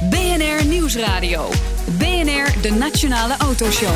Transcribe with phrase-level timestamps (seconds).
[0.00, 1.48] BNR Nieuwsradio.
[1.98, 3.94] BNR, de Nationale Autoshow.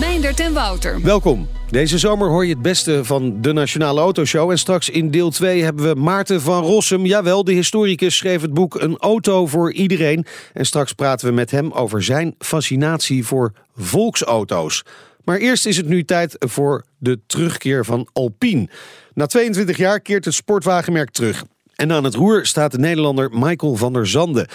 [0.00, 1.02] Meindert en Wouter.
[1.02, 1.48] Welkom.
[1.70, 4.50] Deze zomer hoor je het beste van de Nationale Autoshow.
[4.50, 7.06] En straks in deel 2 hebben we Maarten van Rossum.
[7.06, 10.26] Jawel, de historicus schreef het boek Een auto voor iedereen.
[10.52, 14.84] En straks praten we met hem over zijn fascinatie voor volksauto's.
[15.24, 18.68] Maar eerst is het nu tijd voor de terugkeer van Alpine.
[19.14, 21.44] Na 22 jaar keert het sportwagenmerk terug.
[21.78, 24.48] En aan het roer staat de Nederlander Michael van der Zanden.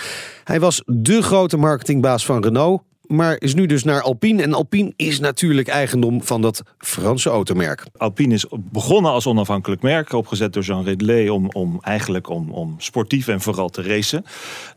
[0.44, 2.82] Hij was dé grote marketingbaas van Renault,
[3.14, 4.42] maar is nu dus naar Alpine.
[4.42, 7.84] En Alpine is natuurlijk eigendom van dat Franse automerk.
[7.98, 12.76] Alpine is begonnen als onafhankelijk merk, opgezet door Jean Redley om, om eigenlijk om, om
[12.78, 14.26] sportief en vooral te racen.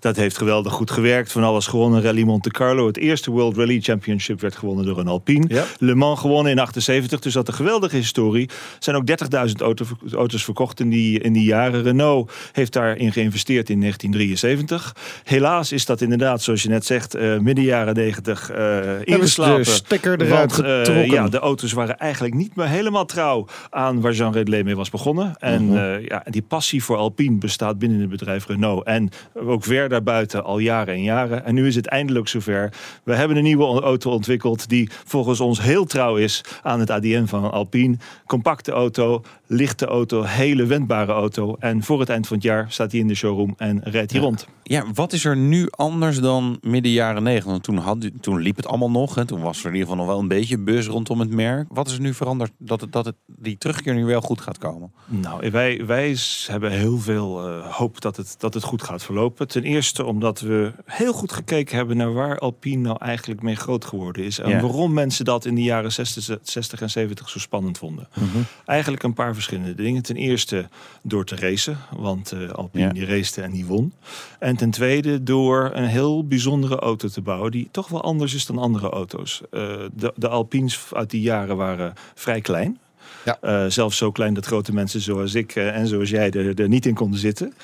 [0.00, 1.32] Dat heeft geweldig goed gewerkt.
[1.32, 2.02] Van alles gewonnen.
[2.02, 5.44] Rally Monte Carlo, het eerste World Rally Championship werd gewonnen door een Alpine.
[5.48, 5.64] Ja.
[5.78, 8.48] Le Mans gewonnen in 78, dus dat een geweldige historie.
[8.48, 9.06] Er zijn ook
[9.48, 11.82] 30.000 auto, auto's verkocht in die, in die jaren.
[11.82, 14.96] Renault heeft daarin geïnvesteerd in 1973.
[15.24, 19.56] Helaas is dat inderdaad, zoals je net zegt, eh, midden jaren 90 eh ingeslapen.
[19.56, 21.10] de stekker eruit Want, eh, getrokken.
[21.10, 24.90] ja, de auto's waren eigenlijk niet meer helemaal trouw aan waar Jean Redley mee was
[24.90, 25.34] begonnen.
[25.38, 25.76] En Mhm.
[25.76, 28.84] eh, ja, die passie voor Alpine bestaat binnen het bedrijf Renault.
[28.84, 31.44] En ook ver daarbuiten al jaren en jaren.
[31.44, 32.72] En nu is het eindelijk zover.
[33.04, 37.24] We hebben een nieuwe auto ontwikkeld die volgens ons heel trouw is aan het ADN
[37.26, 37.96] van Alpine.
[38.26, 41.56] Compacte auto, lichte auto, hele wendbare auto.
[41.58, 44.20] En voor het eind van het jaar staat hij in de showroom en rijdt hij
[44.20, 44.46] rond.
[44.62, 47.50] Ja, wat is er nu anders dan midden jaren negentig?
[47.50, 49.16] Want toen, had, toen liep het allemaal nog.
[49.16, 51.66] En toen was er in ieder geval nog wel een beetje buzz rondom het merk.
[51.70, 54.58] Wat is er nu veranderd dat, het, dat het, die terugkeer nu wel goed gaat
[54.58, 54.92] komen?
[55.06, 59.48] Nou, wij, wij hebben heel veel eh, hoop dat het, dat het goed gaat verlopen.
[59.48, 63.84] Ten eerste omdat we heel goed gekeken hebben naar waar Alpine nou eigenlijk mee groot
[63.84, 64.38] geworden is.
[64.38, 64.60] En Ja.
[64.60, 68.08] waarom mensen dat in de jaren 60, 60 en 70 zo spannend vonden.
[68.14, 68.26] Mhm.
[68.64, 70.02] Eigenlijk een paar verschillende dingen.
[70.02, 70.68] Ten eerste
[71.02, 72.92] door te racen, want eh, Alpine Ja.
[72.92, 73.92] die racete en die won.
[74.38, 78.46] En ten tweede door een heel bijzondere auto te bouwen die toch wel anders is
[78.46, 79.42] dan andere auto's.
[79.50, 79.60] Eh,
[79.94, 82.78] de, de Alpines uit die jaren waren vrij klein.
[83.24, 83.38] Ja.
[83.40, 86.86] Eh, zelfs zo klein dat grote mensen zoals ik en zoals jij er, er niet
[86.86, 87.54] in konden zitten.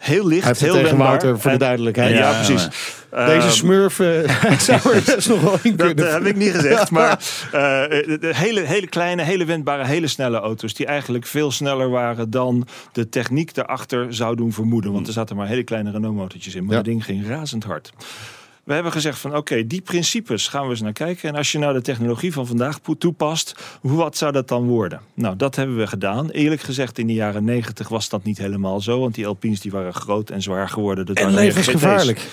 [0.00, 0.96] Heel licht, Hij heel tegen.
[0.96, 2.10] Wouter voor de duidelijkheid.
[2.14, 2.68] Ja, Ja, precies.
[3.10, 4.08] Deze Ehm, smurf eh,
[4.68, 6.06] zou er best nog wel in dat kunnen.
[6.06, 7.10] eh, heb ik niet gezegd, maar
[7.52, 7.60] eh,
[8.06, 10.74] de- de hele, hele kleine, hele wendbare, hele snelle auto's...
[10.74, 14.92] die eigenlijk veel sneller waren dan de techniek daarachter zou doen vermoeden.
[14.92, 16.76] Want er zaten maar hele kleine Renault-motortjes in, maar Ja.
[16.76, 17.92] dat ding ging razend hard.
[18.70, 21.28] We hebben gezegd van oké, die principes gaan we eens naar kijken.
[21.28, 25.00] En als je nou de technologie van vandaag toepast, hoe- wat zou dat dan worden?
[25.14, 26.30] Nou, dat hebben we gedaan.
[26.30, 29.00] Eerlijk gezegd, in de jaren negentig was dat niet helemaal zo.
[29.00, 31.06] Want die Alpines die waren groot en zwaar geworden.
[31.06, 32.26] Dat En levensgevaarlijk.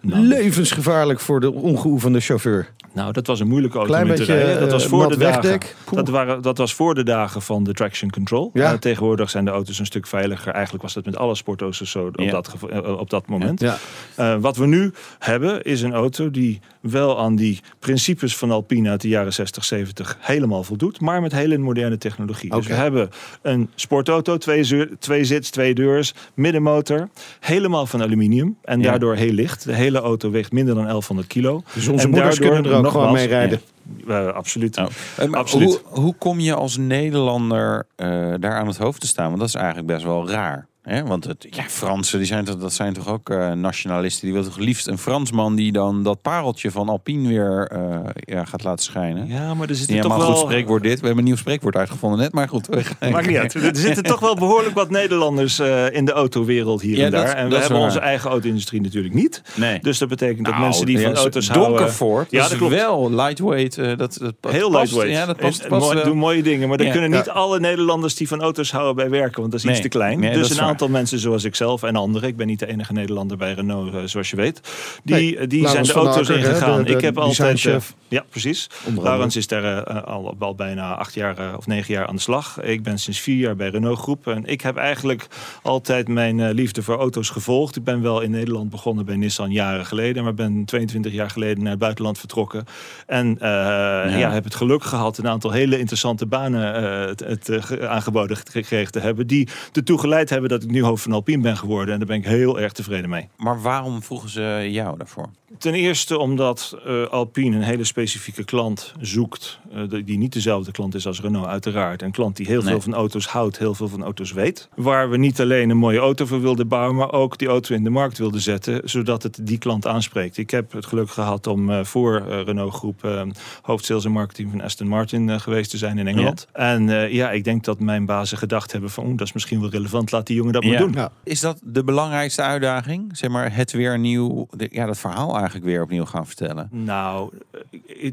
[0.00, 2.68] Nou, Levensgevaarlijk voor de ongeoefende chauffeur.
[2.92, 4.60] Nou, dat was een moeilijke auto Klein om in te beetje, rijden.
[4.60, 5.60] Dat was eh, voor de dagen.
[5.90, 8.50] Dat, waren, dat was voor de dagen van de traction control.
[8.54, 8.72] Ja.
[8.72, 10.52] Eh, tegenwoordig zijn de auto's een stuk veiliger.
[10.52, 12.30] Eigenlijk was dat met alle sportauto's zo op, Ja.
[12.30, 13.60] dat, eh, op dat moment.
[13.60, 13.78] Ja.
[14.14, 18.90] Eh, wat we nu hebben is een auto die wel aan die principes van Alpine
[18.90, 21.00] uit de jaren 60, 70 helemaal voldoet.
[21.00, 22.50] Maar met hele moderne technologie.
[22.50, 23.08] Dus we hebben
[23.42, 27.08] een sportauto, twee, zeur- twee zits, twee deurs, middenmotor.
[27.40, 28.90] Helemaal van aluminium en Ja.
[28.90, 29.64] daardoor heel licht.
[29.64, 31.62] De hele auto weegt minder dan 1100 kilo.
[31.74, 33.60] Dus onze En moeders kunnen er ook nogmaals- gewoon mee rijden.
[34.08, 34.76] Eh, absoluut.
[34.78, 34.86] Oh.
[35.28, 35.82] Maar Absoluut.
[35.84, 38.08] Hoe, hoe kom je als Nederlander eh,
[38.40, 39.26] daar aan het hoofd te staan?
[39.26, 40.66] Want dat is eigenlijk best wel raar.
[40.88, 41.04] Hè?
[41.04, 44.24] Want het, ja, Fransen, die zijn toch, dat zijn toch ook eh, nationalisten.
[44.26, 48.44] Die willen toch liefst een Fransman die dan dat pareltje van Alpine weer eh, ja,
[48.44, 49.26] gaat laten schijnen.
[49.28, 50.36] Ja, maar er helemaal toch goed wel...
[50.44, 51.00] spreekwoord dit.
[51.00, 52.32] We hebben een nieuw spreekwoord uitgevonden net.
[52.32, 52.68] Maar goed.
[53.10, 53.54] Maakt niet uit.
[53.54, 57.24] Er zitten toch wel behoorlijk wat Nederlanders eh, in de autowereld hier Ja, en daar.
[57.26, 57.86] dat- en we dat hebben waar.
[57.86, 59.42] onze eigen auto-industrie natuurlijk niet.
[59.54, 59.78] Nee.
[59.80, 61.68] Dus dat betekent dat Nou, mensen die van ja, auto's houden...
[61.76, 62.74] Donkervoort, Ja, dat dat klopt.
[62.74, 63.74] wel lightweight.
[63.76, 65.12] dat, dat past- Heel lightweight.
[65.12, 66.04] Ja, dat past, En past wel.
[66.04, 66.68] doen mooie dingen.
[66.68, 66.92] Maar daar Ja.
[66.92, 69.40] kunnen niet alle Nederlanders die van auto's houden bij werken.
[69.40, 70.18] Want dat is iets te klein.
[70.20, 70.66] Nee, dat dus een waar.
[70.80, 72.28] Aantal mensen zoals ikzelf en anderen.
[72.28, 74.60] Ik ben niet de enige Nederlander bij Renault, eh, zoals je weet.
[75.04, 76.78] Die, Nee, die zijn de auto's Akker, ingegaan.
[76.78, 77.64] de- de ik heb altijd...
[77.64, 77.76] eh.
[78.08, 78.70] Ja, precies.
[79.00, 82.20] Laurens is daar uh, al, al, bijna acht jaar uh, of negen jaar aan de
[82.20, 82.60] slag.
[82.62, 84.26] Ik ben sinds vier jaar bij Renault Groep.
[84.26, 85.26] En ik heb eigenlijk
[85.62, 87.76] altijd mijn liefde voor auto's gevolgd.
[87.76, 90.24] Ik ben wel in Nederland begonnen bij Nissan jaren geleden.
[90.24, 92.64] Maar ben 22 jaar geleden naar het buitenland vertrokken.
[93.06, 94.06] En ja.
[94.06, 94.30] ja.
[94.30, 96.74] heb het geluk gehad een aantal hele interessante banen
[97.08, 99.26] het, het aangeboden gekregen te hebben.
[99.26, 101.92] Die ertoe geleid hebben dat ik nu hoofd van Alpine ben geworden.
[101.92, 103.28] En daar ben ik heel erg tevreden mee.
[103.36, 105.26] Maar waarom vroegen ze jou daarvoor?
[105.58, 106.78] Ten eerste omdat
[107.10, 112.02] Alpine een hele specifieke klant zoekt, uh, die niet dezelfde klant is als Renault uiteraard.
[112.02, 114.68] Een klant die heel veel van auto's houdt, heel veel van auto's weet.
[114.74, 117.84] Waar we niet alleen een mooie auto voor wilden bouwen, maar ook die auto in
[117.84, 120.36] de markt wilden zetten, zodat het die klant aanspreekt.
[120.36, 123.26] Ik heb het geluk gehad om uh, voor Renault Groep
[123.62, 126.46] hoofdsales en marketing van Aston Martin geweest te zijn in Engeland.
[126.52, 126.58] Ja.
[126.58, 130.12] En ja, ik denk dat mijn bazen gedacht hebben van, dat is misschien wel relevant,
[130.12, 130.68] laat die jongen dat ja.
[130.68, 130.92] maar doen.
[130.92, 131.10] Ja.
[131.24, 133.16] Is dat de belangrijkste uitdaging?
[133.16, 136.68] Zeg maar het weer nieuw, de, ja, dat verhaal eigenlijk weer opnieuw gaan vertellen?
[136.72, 137.30] Nou,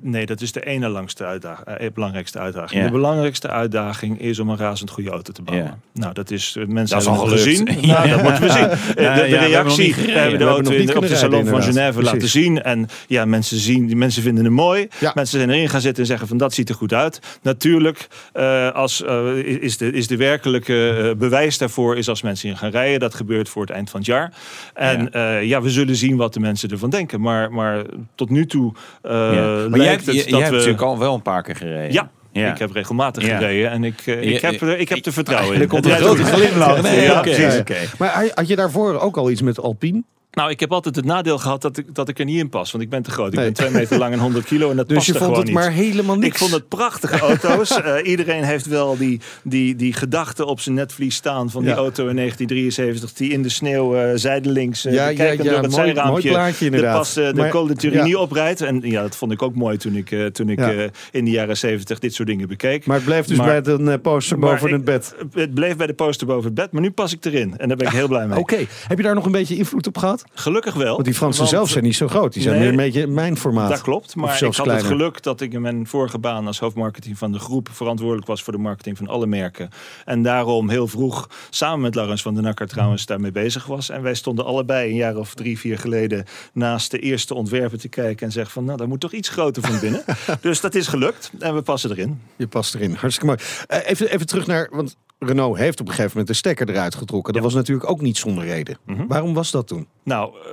[0.02, 2.82] nee, dat is de ene langste uitdaging, eh, belangrijkste uitdaging.
[2.82, 2.86] Ja.
[2.86, 5.68] De belangrijkste uitdaging is om een razend goede auto te bouwen.
[5.68, 5.78] Ja.
[6.02, 7.64] Nou, dat is eh, mensen dat hebben al gezien.
[7.64, 8.70] Nou, dat moeten we zien.
[8.70, 12.62] De, de reactie we hebben de auto in, op de salon van Genève laten zien.
[12.62, 14.88] En ja, mensen zien, die mensen vinden hem mooi.
[15.14, 17.20] Mensen zijn erin gaan zitten en zeggen van dat ziet er goed uit.
[17.42, 22.50] Natuurlijk, uh, als, uh, is, de, is de werkelijke uh, bewijs daarvoor is als mensen
[22.50, 23.00] in gaan rijden.
[23.00, 24.34] Dat gebeurt voor het eind van het jaar.
[24.74, 27.22] En ja, ja we zullen zien wat de mensen ervan denken.
[27.22, 27.84] Maar, maar
[28.16, 28.74] tot nu toe
[29.04, 29.10] ja.
[29.10, 31.94] maar lijkt jij, het dat we natuurlijk al wel een paar keer gereden.
[31.94, 32.10] Ja,
[32.42, 32.52] ja.
[32.52, 33.38] Ik heb regelmatig ja.
[33.38, 35.62] gereden en ik, uh, ik, heb, ik heb er vertrouwen in.
[35.62, 36.82] Er komt een grote glimlach.
[36.82, 37.60] Nee, ja, okay.
[37.60, 37.88] Okay.
[37.98, 40.04] Maar had je daarvoor ook al iets met Alpine?
[40.36, 42.72] Nou, ik heb altijd het nadeel gehad dat ik, dat ik er niet in pas.
[42.72, 43.34] Want ik ben te groot.
[43.34, 44.70] Ik ben twee meter lang en 100 kilo.
[44.70, 45.54] En dat dus je vond het niet.
[45.54, 46.28] maar helemaal niks?
[46.28, 47.80] Ik vond het prachtige auto's.
[47.80, 52.08] uh, iedereen heeft wel die, die, die gedachte op zijn netvlies staan van die auto
[52.08, 53.14] in 1973.
[53.14, 56.60] Die in de sneeuw eh, zijdelings uh, Ja, ja, door het mooi- zijraampje mooi plaatje
[56.60, 56.98] de, inderdaad.
[56.98, 58.18] pas, eh, de Maar- Col de Turini ja.
[58.18, 58.62] oprijdt.
[58.62, 61.32] En ja, dat vond ik ook mooi toen ik, eh, toen ik eh, in de
[61.32, 62.86] jaren 70 dit soort dingen bekeek.
[62.86, 65.16] Maar het bleef dus Maar- bij een eh, poster Maar boven ik- het bed.
[65.34, 67.58] Het bleef bij de poster boven het bed, maar nu pas ik erin.
[67.58, 68.38] En daar ben ik heel blij mee.
[68.40, 70.24] Oké, heb je daar nog een beetje invloed op gehad?
[70.34, 70.94] Gelukkig wel.
[70.94, 72.34] Want die Fransen want- zelf zijn niet zo groot.
[72.34, 73.70] Die zijn Nee, meer een beetje mijn formaat.
[73.70, 77.18] Dat klopt, maar ik had het geluk dat ik in mijn vorige baan als hoofdmarketing
[77.18, 79.70] van de groep verantwoordelijk was voor de marketing van alle merken.
[80.06, 83.90] En daarom heel vroeg samen met Laurens van den Nakker trouwens daarmee bezig was.
[83.90, 87.88] En wij stonden allebei een jaar of drie, vier geleden naast de eerste ontwerpen te
[87.88, 90.04] kijken en zeggen van nou, daar moet toch iets groter van binnen.
[90.42, 92.22] dus dat is gelukt en we passen erin.
[92.36, 92.94] Je past erin.
[92.94, 93.40] Hartstikke mooi.
[93.68, 94.68] Eh, even, even terug naar...
[94.72, 97.34] Want Renault heeft op een gegeven moment de stekker eruit getrokken.
[97.34, 97.48] Dat Ja.
[97.48, 98.78] was natuurlijk ook niet zonder reden.
[98.86, 99.08] Mhm.
[99.08, 99.88] Waarom was dat toen?
[100.04, 100.52] Nou, eh,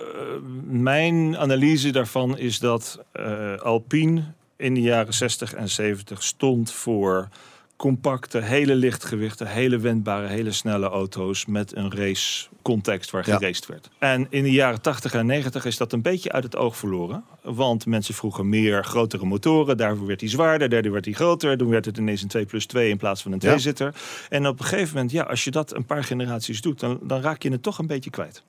[0.71, 4.23] mijn analyse daarvan is dat eh, Alpine
[4.57, 7.29] in de jaren 60 en 70 stond voor
[7.83, 13.37] compacte, hele lichtgewichte, hele wendbare, hele snelle auto's met een race context waar Ja.
[13.37, 13.89] geraced werd.
[13.99, 17.25] En in de jaren 80 en 90 is dat een beetje uit het oog verloren.
[17.43, 19.77] Want mensen vroegen meer grotere motoren.
[19.77, 21.59] Daarvoor werd hij zwaarder, daardoor werd hij groter.
[21.59, 23.51] Toen werd het ineens een 2 plus 2 in plaats van een Ja.
[23.57, 23.95] 2-zitter.
[24.29, 27.21] En op een gegeven moment, ja, als je dat een paar generaties doet, dan, dan
[27.21, 28.43] raak je het toch een beetje kwijt.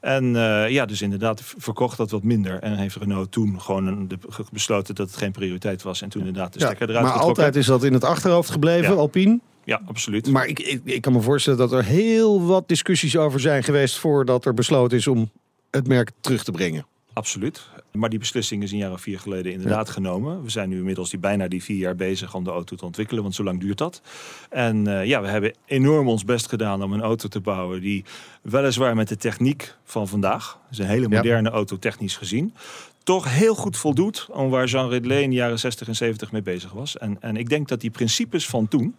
[0.00, 2.58] En eh, ja, dus inderdaad verkocht dat wat minder.
[2.58, 6.02] En heeft Renault toen gewoon een, de, ge- besloten dat het geen prioriteit was.
[6.02, 7.42] En toen inderdaad de stekker eruit maar getrokken.
[7.44, 8.96] altijd is dat in het achterhoofd gebleven.
[8.96, 9.40] Alpine.
[9.64, 10.30] Ja, absoluut.
[10.30, 13.98] Maar ik, ik, ik kan me voorstellen dat er heel wat discussies over zijn geweest...
[13.98, 15.30] voordat er besloten is om
[15.70, 16.86] het merk terug te brengen.
[17.12, 17.68] Absoluut.
[17.92, 20.42] Maar die beslissing is een jaar of vier geleden inderdaad genomen.
[20.42, 23.22] We zijn nu inmiddels die, bijna die vier jaar bezig om de auto te ontwikkelen,
[23.22, 24.02] want zo lang duurt dat.
[24.50, 28.04] En eh, ja, we hebben enorm ons best gedaan om een auto te bouwen die
[28.42, 31.16] weliswaar met de techniek van vandaag, dus een hele Ja.
[31.16, 32.54] moderne auto technisch gezien,
[33.02, 36.42] toch heel goed voldoet aan waar Jean Redley in de jaren 60 en 70 mee
[36.42, 36.98] bezig was.
[36.98, 38.94] En, en ik denk dat die principes van toen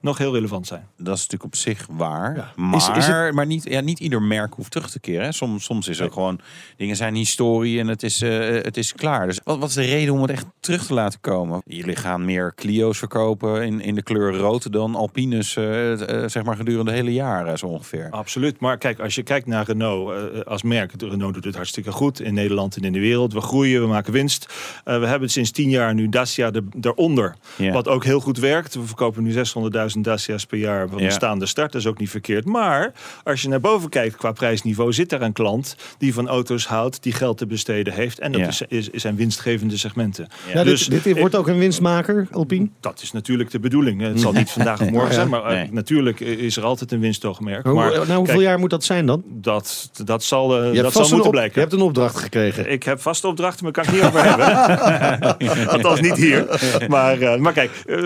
[0.00, 0.86] nog heel relevant zijn.
[0.96, 2.36] Dat is natuurlijk op zich waar.
[2.36, 2.52] Ja.
[2.56, 5.24] Maar, Is- is het- maar niet, ja, niet ieder merk hoeft terug te keren.
[5.24, 5.32] Hè.
[5.32, 6.38] Soms, soms is er gewoon
[6.76, 9.26] dingen zijn historie en het is, eh, het is klaar.
[9.26, 11.62] Dus wat, wat is de reden om het echt terug te laten komen?
[11.66, 16.42] Jullie gaan meer Clio's verkopen in, in de kleur rood dan Alpines, eh, eh, zeg
[16.44, 18.08] maar gedurende de hele jaren zo ongeveer.
[18.10, 18.60] Absoluut.
[18.60, 20.92] Maar kijk, als je kijkt naar Renault eh, als merk.
[21.02, 23.32] Renault doet het hartstikke goed in Nederland en in de wereld.
[23.32, 24.46] We groeien, we maken winst.
[24.84, 27.34] Eh, we hebben sinds tien jaar nu Dacia er, daaronder.
[27.56, 27.72] Ja.
[27.72, 28.74] Wat ook heel goed werkt.
[28.74, 31.04] We verkopen nu 600.000 Dacia's per jaar van Ja.
[31.04, 31.72] een staande start.
[31.72, 32.44] Dat is ook niet verkeerd.
[32.44, 32.92] Maar
[33.24, 34.92] als je naar boven kijkt qua prijsniveau...
[34.92, 38.18] zit daar een klant die van auto's houdt, die geld te besteden heeft.
[38.18, 38.46] En dat Ja.
[38.48, 40.26] is, is, zijn winstgevende segmenten.
[40.64, 42.68] Dus- dit, dit wordt ook een winstmaker, Alpine.
[42.80, 44.00] Dat is natuurlijk de bedoeling.
[44.00, 45.28] Het zal niet vandaag of morgen zijn.
[45.28, 45.68] Maar eh, Nee.
[45.72, 47.64] natuurlijk is er altijd een winstoogmerk.
[47.64, 49.22] Hoe, Maar nou, hoeveel kijk, jaar moet dat zijn dan?
[49.26, 51.54] dat, dat zal, eh, dat vast zal moeten op- blijken.
[51.54, 52.70] je hebt een opdracht gekregen.
[52.70, 55.68] Ik heb vaste opdrachten, maar kan ik niet over hebben.
[55.74, 56.46] Althans niet hier.
[56.88, 57.96] Maar, eh, maar kijk, eh,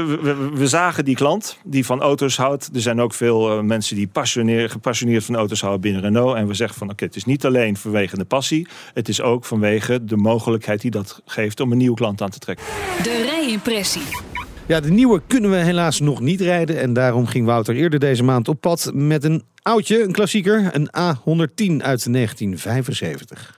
[0.54, 2.70] we, zagen die klant die van auto's houdt.
[2.74, 6.36] Er zijn ook veel eh, mensen die passioneer, gepassioneerd van auto's houden binnen Renault.
[6.36, 8.66] En we zeggen van oké, het is niet alleen vanwege de passie.
[8.94, 12.38] Het is ook vanwege de mogelijkheid die dat geeft om een nieuwe klant aan te
[12.38, 12.66] trekken.
[13.02, 14.02] De rijimpressie.
[14.66, 16.80] Ja, de nieuwe kunnen we helaas nog niet rijden.
[16.80, 20.88] En daarom ging Wouter eerder deze maand op pad met een oudje, een klassieker, een
[20.88, 23.57] A110 uit 1975.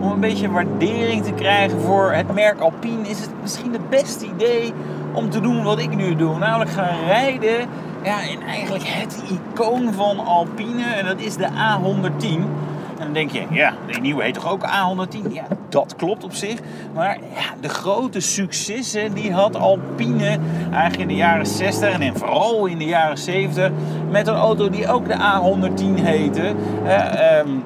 [0.00, 4.26] Om een beetje waardering te krijgen voor het merk Alpine is het misschien het beste
[4.26, 4.72] idee
[5.12, 6.38] om te doen wat ik nu doe.
[6.38, 7.68] Namelijk gaan rijden
[8.02, 12.66] ja, in eigenlijk het icoon van Alpine en dat is de A110.
[12.98, 15.32] En dan denk je, ja, de nieuwe heet toch ook A110?
[15.32, 16.58] Ja, dat klopt op zich.
[16.94, 20.38] Maar ja, de grote successen die had Alpine
[20.72, 23.70] eigenlijk in de jaren 60 en vooral in de jaren 70
[24.10, 26.54] met een auto die ook de A110 heette.
[26.84, 27.64] Uh, um,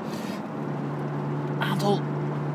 [1.59, 2.01] aantal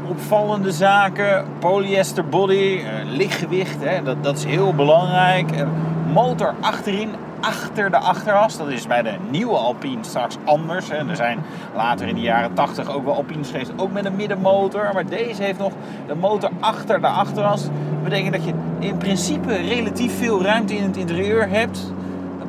[0.10, 1.46] opvallende zaken.
[1.60, 5.52] Polyester body, uh, lichtgewicht, hè, dat, dat is heel belangrijk.
[5.52, 5.68] Uh,
[6.14, 7.10] motor achterin,
[7.40, 8.58] achter de achteras.
[8.58, 10.90] Dat is bij de nieuwe Alpine straks anders.
[10.90, 11.10] Hè.
[11.10, 11.40] Er zijn
[11.76, 14.90] later in de jaren 80 ook wel Alpines geweest, ook met een middenmotor.
[14.94, 15.72] Maar deze heeft nog
[16.08, 17.64] de motor achter de achteras.
[17.64, 21.94] Dat betekent dat je in principe relatief veel ruimte in het interieur hebt.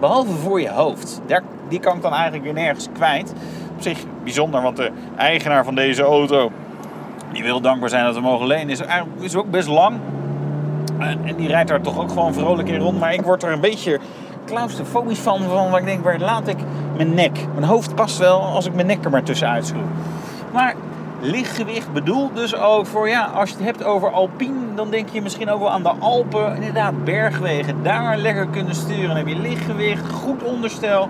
[0.00, 1.21] Behalve voor je hoofd.
[1.27, 3.33] Daar, die kan ik dan eigenlijk weer nergens kwijt.
[3.77, 6.50] Op zich bijzonder, want de eigenaar van deze auto
[7.32, 8.68] die wil dankbaar zijn dat we mogen lenen.
[8.68, 8.80] Is,
[9.20, 9.97] is ook best lang.
[10.99, 13.00] En die rijdt daar toch ook gewoon vrolijk in rond.
[13.00, 13.99] Maar ik word er een beetje
[14.47, 15.42] claustrofobisch van.
[15.42, 16.56] van waar ik denk, waar laat ik
[16.97, 17.47] mijn nek?
[17.54, 19.82] Mijn hoofd past wel als ik mijn nek er maar tussenuit schroef.
[20.52, 20.75] Maar
[21.20, 25.23] lichtgewicht bedoelt dus ook voor, ja, als je het hebt over Alpine, dan denk je
[25.23, 26.54] misschien ook wel aan de Alpen.
[26.54, 29.06] Inderdaad, bergwegen, daar lekker kunnen sturen.
[29.06, 31.08] Dan heb je lichtgewicht, goed onderstel,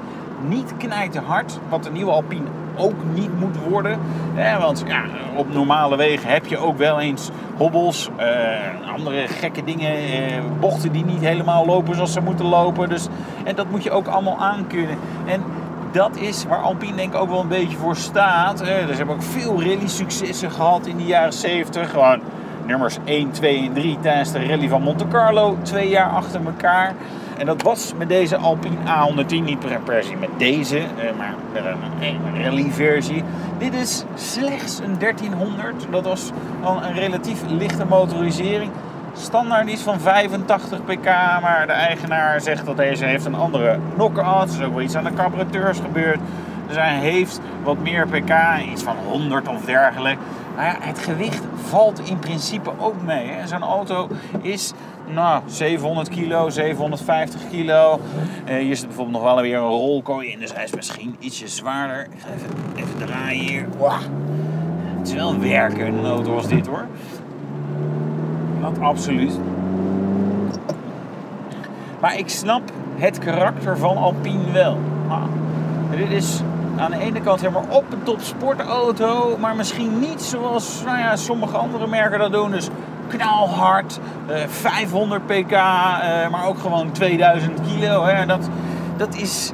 [0.48, 2.46] niet knijten hard, wat de nieuwe Alpine
[2.78, 3.99] ook niet moet worden.
[4.58, 5.02] Want ja,
[5.37, 10.92] op normale wegen heb je ook wel eens hobbels, eh, andere gekke dingen, eh, bochten
[10.92, 12.88] die niet helemaal lopen zoals ze moeten lopen.
[12.88, 13.08] Dus,
[13.44, 14.97] en dat moet je ook allemaal aankunnen.
[15.26, 15.42] En
[15.92, 18.61] dat is waar Alpine denk ik ook wel een beetje voor staat.
[18.61, 21.90] Eh, dus hebben ook veel rally-successen gehad in de jaren 70.
[21.90, 22.20] Gewoon
[22.66, 25.56] nummers 1, 2 en 3 tijdens de rally van Monte Carlo.
[25.62, 26.94] Twee jaar achter elkaar.
[27.38, 30.83] En dat was met deze Alpine A110, niet per se met deze,
[31.16, 31.64] maar met
[32.00, 33.23] een rally-versie.
[33.59, 35.87] Dit is slechts een 1300.
[35.90, 36.30] Dat was
[36.62, 38.71] al een relatief lichte motorisering.
[39.12, 41.04] Standaard is van 85 pk,
[41.42, 44.49] maar de eigenaar zegt dat deze heeft een andere knock-out.
[44.49, 46.18] Er is ook wel iets aan de carburateurs gebeurd.
[46.66, 48.33] Dus hij heeft wat meer pk,
[48.73, 50.23] iets van 100 of dergelijke.
[50.59, 53.31] Maar het gewicht valt in principe ook mee.
[53.45, 54.09] Zo'n auto
[54.41, 54.73] is
[55.07, 58.00] nou, 700 kilo, 750 kilo.
[58.49, 61.49] Uh, hier zit bijvoorbeeld nog wel weer een rolkooi in, dus hij is misschien ietsje
[61.49, 62.07] zwaarder.
[62.17, 63.67] Even, even draaien hier.
[63.79, 64.00] Wow.
[64.99, 66.87] Het is wel werken in een auto als dit hoor.
[68.61, 69.38] Dat absoluut.
[72.00, 72.62] Maar ik snap
[72.97, 74.79] het karakter van Alpine wel.
[75.09, 75.25] Ah,
[75.91, 76.43] dit is
[76.78, 81.16] aan de ene kant helemaal op een top sportauto, maar misschien niet zoals nou ja,
[81.16, 82.50] sommige andere merken dat doen.
[82.50, 82.68] Dus
[83.08, 83.99] knalhard,
[84.30, 85.58] uh, 500 pk, uh,
[86.30, 88.06] maar ook gewoon 2000 kilo.
[88.26, 88.49] Dat,
[88.97, 89.52] dat is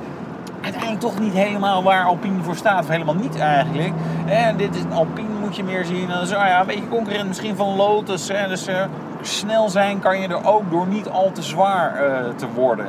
[0.61, 2.81] uiteindelijk toch niet helemaal waar Alpine voor staat.
[2.81, 3.93] Of helemaal niet eigenlijk.
[4.26, 6.12] En dit is een Alpine moet je meer zien.
[6.12, 8.26] als ja, een beetje concurrent misschien van Lotus.
[8.26, 8.85] Dus uh,
[9.21, 11.95] snel zijn kan je er ook door niet al te zwaar
[12.37, 12.87] te worden.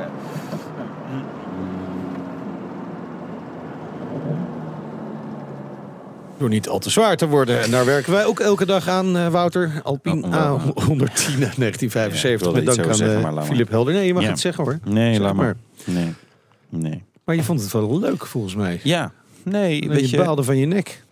[6.38, 7.62] Door niet al te zwaar te worden.
[7.62, 9.80] En daar werken wij ook elke dag aan, uh, Wouter.
[9.82, 12.46] Alpine A110 1975.
[12.46, 13.94] Ja, met dank aan zeggen, uh, Philip Helder.
[13.94, 14.78] Nee, je mag het zeggen hoor.
[14.84, 15.56] Nee, Zeg laat maar.
[15.84, 16.14] Nee.
[16.68, 17.04] Nee.
[17.24, 18.80] Maar je vond het wel leuk volgens mij.
[18.82, 19.12] Ja.
[19.42, 20.24] Nee, weet je je...
[20.24, 21.02] baalde van je nek.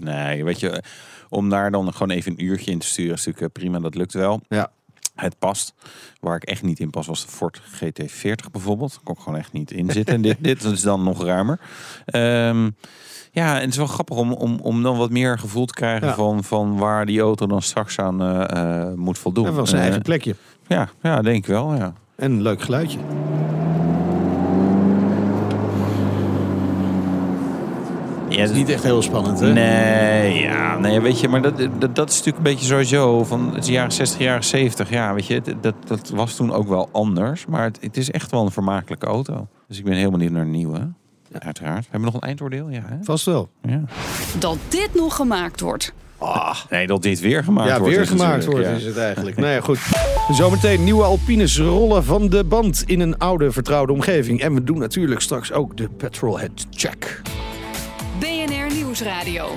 [0.00, 0.82] Nee, weet je...
[1.28, 3.80] Om daar dan gewoon even een uurtje in te sturen is natuurlijk eh, prima.
[3.80, 4.40] Dat lukt wel.
[4.48, 4.72] Ja.
[5.20, 5.74] Het past.
[6.20, 8.90] Waar ik echt niet in pas was de Ford GT40 bijvoorbeeld.
[8.90, 10.14] Daar kon ik gewoon echt niet in zitten.
[10.14, 11.60] En dit, dit is dan nog ruimer.
[12.04, 12.70] Ehm,
[13.32, 16.06] ja, en het is wel grappig om, om, om dan wat meer gevoel te krijgen
[16.08, 16.14] Ja.
[16.14, 19.46] van, van waar die auto dan straks aan eh, eh, moet voldoen.
[19.46, 20.34] En wel zijn Eh, eigen plekje.
[20.66, 21.74] ja, ja, denk ik wel.
[21.74, 21.92] Ja.
[22.16, 22.98] En een leuk geluidje.
[28.30, 29.52] Ja, Niet echt heel spannend hè?
[29.52, 33.54] Nee, ja, nee, weet je, maar dat, dat, dat is natuurlijk een beetje sowieso van
[33.54, 34.90] het jaren 60, jaren 70.
[34.90, 37.46] Ja, weet je, dat, dat was toen ook wel anders.
[37.46, 39.48] Maar het, het is echt wel een vermakelijke auto.
[39.68, 40.92] Dus ik ben heel benieuwd naar een nieuwe.
[41.38, 41.82] Uiteraard.
[41.82, 42.68] Hebben we nog een eindoordeel?
[42.68, 42.96] Ja, hè?
[43.02, 43.48] Vast wel.
[43.62, 43.82] ja.
[44.38, 45.92] Dat dit nog gemaakt wordt.
[46.70, 47.94] Nee, dat dit weer gemaakt ja, wordt.
[47.94, 48.72] weer is gemaakt wordt ja.
[48.72, 49.36] is het eigenlijk.
[49.36, 49.78] nou ja, goed.
[50.30, 54.40] Zometeen nieuwe Alpines rollen van de band in een oude vertrouwde omgeving.
[54.40, 57.22] En we doen natuurlijk straks ook de petrolhead check.
[58.90, 59.54] BNR Nieuwsradio.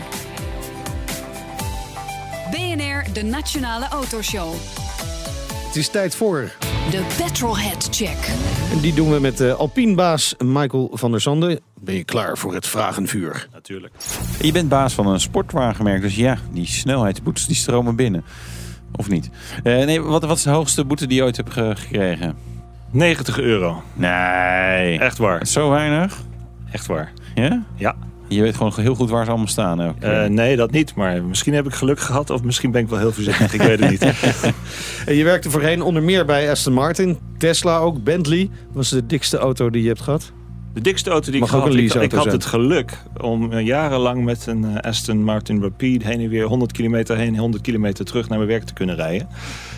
[2.51, 4.53] BNR, de Nationale Autoshow.
[5.65, 6.51] Het is tijd voor
[6.91, 8.17] De Petrolhead Check.
[8.71, 11.59] En die doen we met de Alpine-baas Michael van der Zanden.
[11.79, 13.47] Ben je klaar voor het vragenvuur?
[13.53, 13.93] Natuurlijk.
[14.41, 18.23] Je bent baas van een sportwagenmerk, dus ja, die snelheidsboetes die stromen binnen.
[18.95, 19.29] Of niet?
[19.63, 22.35] Eh, nee, wat, wat is de hoogste boete die je ooit hebt ge- gekregen?
[22.91, 23.83] 90 euro.
[23.93, 24.99] Nee.
[24.99, 25.47] Echt waar.
[25.47, 26.21] Zo weinig?
[26.71, 27.11] Echt waar.
[27.35, 27.63] Ja?
[27.75, 27.95] Ja.
[28.27, 29.95] Je weet gewoon heel goed waar ze allemaal staan.
[29.99, 30.95] Eh, nee, dat niet.
[30.95, 32.29] Maar misschien heb ik geluk gehad.
[32.29, 33.53] Of misschien ben ik wel heel voorzichtig.
[33.53, 34.01] ik weet het niet.
[35.05, 38.49] En je werkte voorheen onder meer bij Aston Martin, Tesla ook, Bentley.
[38.71, 40.31] Was de dikste auto die je hebt gehad?
[40.73, 41.73] De dikste auto die Mag ik ook had.
[41.73, 42.35] een Ik, ik had zijn.
[42.35, 46.71] het geluk om eh, jarenlang met een eh, Aston Martin Rapide heen en weer 100
[46.71, 49.27] kilometer heen, 100 kilometer terug naar mijn werk te kunnen rijden.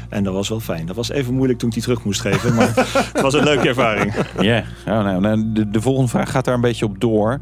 [0.09, 0.85] En dat was wel fijn.
[0.85, 2.55] Dat was even moeilijk toen ik die terug moest geven.
[2.55, 2.71] Maar
[3.13, 4.13] het was een leuke ervaring.
[4.41, 7.39] Ja, nou, nou, nou, de, de volgende vraag gaat daar een beetje op door.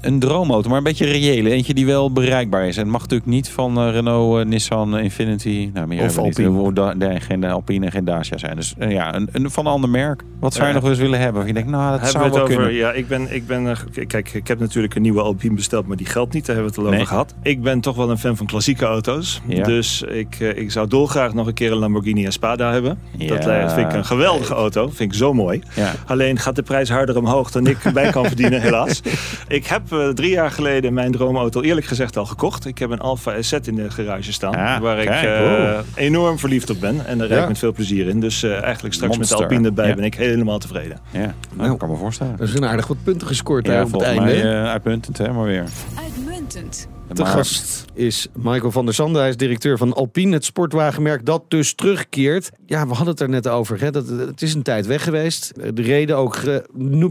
[0.00, 1.50] Een droomauto, maar een beetje reële.
[1.50, 2.76] Eentje die wel bereikbaar is.
[2.76, 5.70] En het mag natuurlijk niet van eh, Renault, eh, Nissan, Infinity.
[5.74, 6.38] Nou, meer Of niet.
[6.38, 6.72] Alpine.
[6.72, 8.56] Da- nee, geen Alpine en geen Dacia zijn.
[8.56, 10.22] Dus eh, ja, een, een, van een ander merk.
[10.40, 11.40] Wat zou je nog eens willen hebben?
[11.42, 12.74] Of je denkt, nou, dat Hebben zou we het wel over, kunnen.
[12.86, 15.96] ja, ik ben, ik ben, eh, kijk, ik heb natuurlijk een nieuwe Alpine besteld, maar
[15.96, 16.46] die geldt niet.
[16.46, 17.02] Daar hebben we het al Nee.
[17.02, 17.34] over gehad.
[17.42, 19.40] Ik ben toch wel een fan van klassieke auto's.
[19.48, 19.62] Ja.
[19.64, 22.98] Dus ik, eh, ik zou dolgraag nog een keer een Lamborghini Espada hebben.
[23.18, 23.60] Dat Ja.
[23.62, 24.86] eh, vind ik een geweldige auto.
[24.88, 25.62] Vind ik zo mooi.
[25.74, 25.92] Ja.
[26.06, 29.00] Alleen gaat de prijs harder omhoog dan ik bij kan verdienen, helaas.
[29.48, 32.66] Ik heb eh, drie jaar geleden mijn droomauto eerlijk gezegd al gekocht.
[32.66, 34.54] Ik heb een Alfa SZ in de garage staan.
[34.54, 37.06] Ah, waar ik kijk, eh, enorm verliefd op ben.
[37.06, 37.48] En daar rijd ik Ja.
[37.48, 38.20] met veel plezier in.
[38.20, 39.94] Dus eh, eigenlijk straks met de Alpine erbij Ja.
[39.94, 40.98] ben ik helemaal tevreden.
[41.10, 42.36] Ja, nou, Nou, ik kan me voorstellen.
[42.40, 44.22] Er zijn aardig wat punten gescoord daar Ja, op het einde.
[44.24, 45.64] mij uitmuntend, hè, maar weer.
[46.04, 46.88] Uitmuntend.
[47.12, 49.20] De Maar- gast is Michael van der Zanden.
[49.20, 52.50] Hij is directeur van Alpine, het sportwagenmerk dat dus terugkeert.
[52.66, 53.80] Ja, we hadden het er net over.
[53.80, 53.90] Hè?
[53.90, 55.52] Dat, het is een tijd weg geweest.
[55.74, 56.40] De reden ook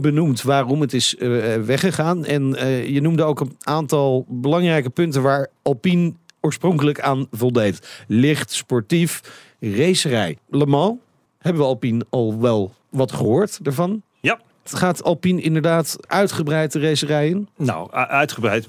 [0.01, 2.25] benoemd waarom het is eh, weggegaan.
[2.25, 8.03] En eh, je noemde ook een aantal belangrijke punten waar Alpine oorspronkelijk aan voldeed.
[8.07, 9.21] Licht, sportief,
[9.59, 10.37] racerij.
[10.49, 10.97] Le Mans,
[11.39, 14.01] hebben we Alpine al wel wat gehoord ervan?
[14.73, 17.47] Gaat Alpine inderdaad uitgebreid de racerij in?
[17.57, 18.67] Nou, uitgebreid.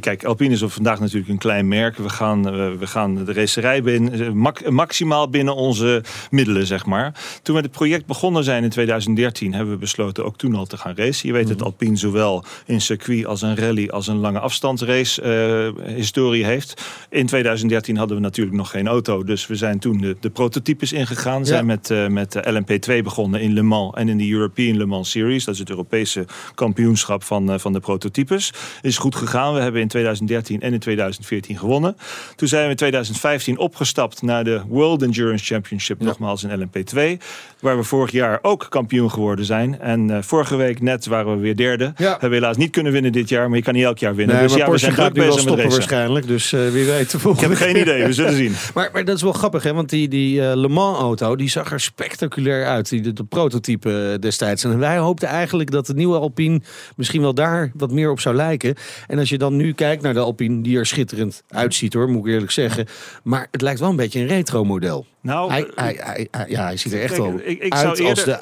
[0.00, 1.96] Kijk, Alpine is op vandaag natuurlijk een klein merk.
[1.96, 6.86] We gaan, eh, we gaan de racerij binnen, eh, max- maximaal binnen onze middelen, zeg
[6.86, 7.14] maar.
[7.42, 10.76] Toen we het project begonnen zijn in 2013, hebben we besloten ook toen al te
[10.76, 11.28] gaan racen.
[11.28, 15.94] Je weet dat Alpine zowel in circuit als een rally als een lange afstandsrace eh,
[15.94, 16.82] historie heeft.
[17.10, 20.92] In 2013 hadden we natuurlijk nog geen auto, dus we zijn toen de, de prototypes
[20.92, 21.46] ingegaan.
[21.46, 25.10] Zijn met, met de LMP2 begonnen in Le Mans en in de European Le Mans
[25.10, 25.32] Series.
[25.42, 28.52] Dat is het Europese kampioenschap van, eh, van de prototypes.
[28.82, 29.54] Is goed gegaan.
[29.54, 31.96] We hebben in 2013 en in 2014 gewonnen.
[32.36, 37.18] Toen zijn we in 2015 opgestapt naar de World Endurance Championship, nogmaals in LMP2.
[37.60, 39.80] Waar we vorig jaar ook kampioen geworden zijn.
[39.80, 41.92] En eh, vorige week net waren we weer derde.
[41.96, 42.10] Ja.
[42.10, 44.36] Hebben we helaas niet kunnen winnen dit jaar, maar je kan niet elk jaar winnen.
[44.36, 45.72] Nee, dus ja, we Porsche zijn gaat druk nu wel bezig met racen.
[45.72, 46.26] waarschijnlijk.
[46.26, 47.10] Dus eh, wie weet.
[47.10, 48.54] de Ik heb geen idee, we zullen zien.
[48.74, 49.72] Maar, maar dat is wel grappig, hè?
[49.72, 52.88] Want die, die Le Mans auto, die zag er spectaculair uit.
[52.88, 54.64] Die, de, de prototype destijds.
[54.64, 56.60] En wij hoopten eigenlijk dat de nieuwe Alpine
[56.96, 58.74] misschien wel daar wat meer op zou lijken.
[59.06, 62.26] En als je dan nu kijkt naar de Alpine, die er schitterend uitziet hoor, moet
[62.26, 62.86] ik eerlijk zeggen.
[63.22, 65.06] Maar het lijkt wel een beetje een retro model.
[65.20, 68.08] Nou, Hij, hij, hij, hij- ja, hij ziet er echt wel ik- ik uit zou
[68.10, 68.38] als de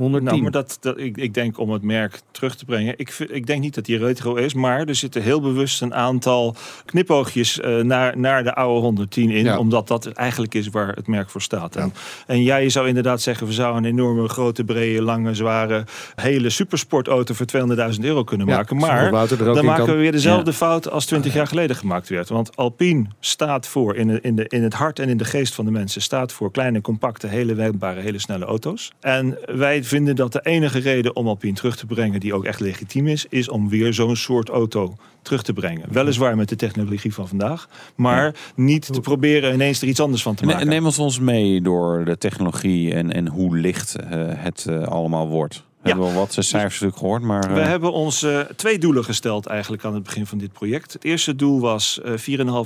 [0.00, 0.22] A110.
[0.22, 2.94] Nou, maar dat, dat, ik, ik denk om het merk terug te brengen.
[2.96, 6.56] Ik, ik denk niet dat die retro is, maar er zitten heel bewust een aantal
[6.84, 9.44] knipoogjes eh, naar, naar de oude 110 in.
[9.44, 9.58] Ja.
[9.58, 11.76] Omdat dat eigenlijk is waar het merk voor staat.
[11.76, 11.92] En,
[12.26, 15.84] en ja, je zou inderdaad zeggen, we zouden een enorme, grote, brede, lange, zware,
[16.14, 17.46] hele supersportauto voor
[17.94, 18.76] 200.000 euro kunnen maken.
[18.76, 19.94] Maar dan maken kan.
[19.94, 22.28] we weer dezelfde fout als 20 jaar geleden gemaakt werd.
[22.28, 25.54] Want Alpine staat voor, in, de, in, de, in het hart en in de geest
[25.54, 28.92] van de mensen, staat voor kleine, compacte, hele wendbare, hele snelle auto's.
[29.00, 32.60] En wij vinden dat de enige reden om Alpine terug te brengen, die ook echt
[32.60, 35.92] legitiem is, is om weer zo'n soort auto terug te brengen.
[35.92, 40.34] Weliswaar met de technologie van vandaag, maar niet te proberen ineens er iets anders van
[40.34, 40.68] te Ne- maken.
[40.68, 45.28] Neem ons ons mee door de technologie en, en hoe licht eh, het eh, allemaal
[45.28, 45.66] wordt.
[45.82, 47.54] We hebben wel wat cijfers natuurlijk gehoord, maar...
[47.54, 50.92] We eh, hebben ons twee doelen gesteld eigenlijk aan het begin van dit project.
[50.92, 52.12] Het eerste doel was eh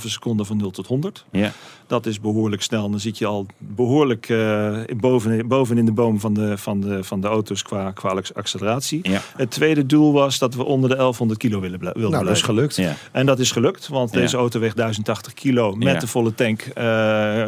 [0.01, 1.25] 4,5 seconden van 0 tot 100.
[1.31, 1.53] ja.
[1.93, 2.91] Dat is behoorlijk snel.
[2.91, 7.05] Dan zit je al behoorlijk eh, boven, boven in de boom van de, van de,
[7.05, 9.01] van de auto's qua, qua acceleratie.
[9.03, 9.21] Ja.
[9.37, 12.43] Het tweede doel was dat we onder de 1100 kilo willen, wilden nou, dat is
[12.43, 12.55] blijven.
[12.55, 12.77] gelukt.
[12.77, 12.95] Ja.
[13.13, 16.85] En dat is gelukt, want deze auto weegt 1080 kilo met de volle tank eh,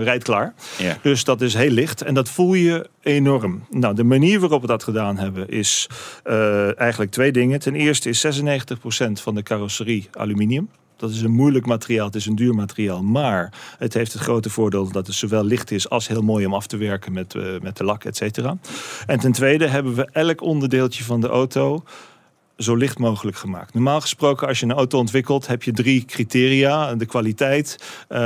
[0.03, 0.55] rijdt klaar.
[1.03, 3.65] Dus dat is heel licht en dat voel je enorm.
[3.71, 5.87] Nou, de manier waarop we dat gedaan hebben is
[6.25, 7.59] eh, eigenlijk twee dingen.
[7.59, 10.69] Ten eerste is 96% van de carrosserie aluminium.
[10.97, 13.03] Dat is een moeilijk materiaal, het is een duur materiaal.
[13.03, 16.55] Maar het heeft het grote voordeel dat het zowel licht is als heel mooi om
[16.55, 18.57] af te werken met, eh, met de lak, et cetera.
[19.07, 21.85] En ten tweede hebben we elk onderdeeltje van de auto
[22.57, 23.75] zo licht mogelijk gemaakt.
[23.75, 27.77] Normaal gesproken, als je een auto ontwikkelt, heb je drie criteria: de kwaliteit,
[28.09, 28.19] uh,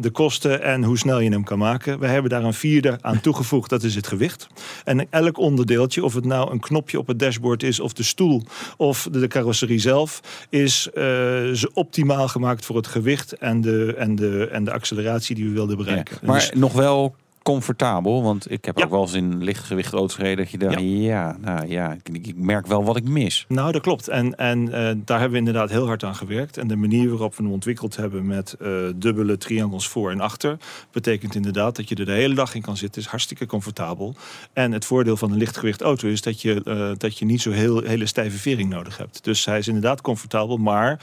[0.00, 1.98] de kosten en hoe snel je hem kan maken.
[1.98, 4.46] We hebben daar een vierde aan toegevoegd, dat is het gewicht.
[4.84, 8.42] En elk onderdeeltje, of het nou een knopje op het dashboard is, of de stoel
[8.76, 14.48] of de, carrosserie zelf, is uh, optimaal gemaakt voor het gewicht en de, en de,
[14.52, 16.18] en de acceleratie die we wilden bereiken.
[16.20, 17.14] Ja, maar dus, nog wel
[17.44, 18.22] comfortabel?
[18.22, 21.36] Want ik heb ook wel eens in lichtgewicht auto's gereden dat je dacht, ja, ja
[21.40, 23.44] nou ja, ik, ik, merk wel wat ik mis.
[23.48, 24.08] Nou, dat klopt.
[24.08, 26.56] En, en uh, daar hebben we inderdaad heel hard aan gewerkt.
[26.56, 30.56] En de manier waarop we hem ontwikkeld hebben met uh, dubbele triangels voor en achter,
[30.92, 33.02] betekent inderdaad dat je er de hele dag in kan zitten.
[33.02, 34.14] is hartstikke comfortabel.
[34.52, 37.50] En het voordeel van een lichtgewicht auto is dat je, uh, dat je niet zo
[37.50, 39.24] heel, hele stijve vering nodig hebt.
[39.24, 41.00] Dus hij is inderdaad comfortabel, maar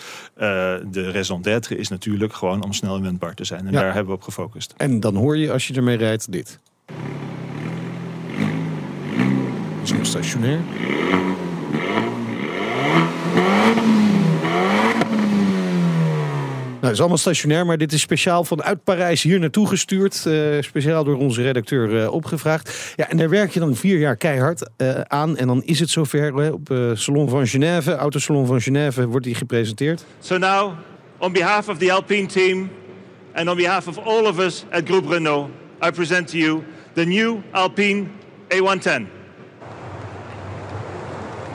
[0.92, 3.66] de raison d'être is natuurlijk gewoon om snel inwendbaar te zijn.
[3.68, 3.80] En ja.
[3.80, 4.74] daar hebben we op gefocust.
[4.78, 6.60] En dan hoor je als je ermee rijdt dit.
[9.84, 10.60] Is nog stationair.
[16.82, 20.24] Nou, het is allemaal stationair, maar dit is speciaal vanuit Parijs hier naartoe gestuurd.
[20.28, 22.94] Uh, speciaal door onze redacteur uh, opgevraagd.
[22.96, 25.38] Ja, en daar werk je dan vier jaar keihard uh, aan.
[25.38, 30.06] En dan is het zover op Salon van Genève, Autosalon van Genève, wordt die gepresenteerd.
[30.20, 30.72] So now,
[31.18, 32.70] on behalf of the Alpine team
[33.34, 35.50] and on behalf of all of us at Group Renault,
[35.82, 36.64] I present to you
[36.94, 38.18] the new Alpine
[38.50, 39.21] A110.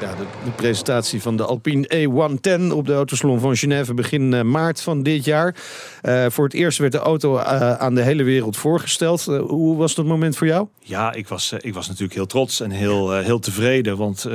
[0.00, 4.42] Ja, de, de, presentatie van de Alpine E110 op de Autosalon van Genève begin uh,
[4.42, 5.54] maart van dit jaar.
[6.02, 9.24] Uh, voor het eerst werd de auto uh, aan de hele wereld voorgesteld.
[9.24, 10.66] hoe was dat moment voor jou?
[10.78, 13.96] Ja, ik was, ik was natuurlijk heel trots en heel, heel tevreden.
[13.96, 14.26] Want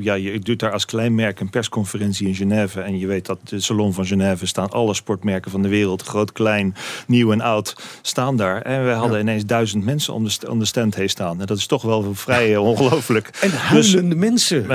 [0.00, 2.80] ja, je doet daar als klein merk een persconferentie in Genève.
[2.80, 6.02] En je weet dat de Salon van Genève staan alle sportmerken van de wereld.
[6.02, 6.74] Groot, klein,
[7.06, 8.62] nieuw en oud staan daar.
[8.62, 9.22] En we hadden ja.
[9.22, 11.40] ineens duizend mensen om de, om de stand heen staan.
[11.40, 13.30] En dat is toch wel vrij ongelooflijk.
[13.40, 14.66] En huilende dus, mensen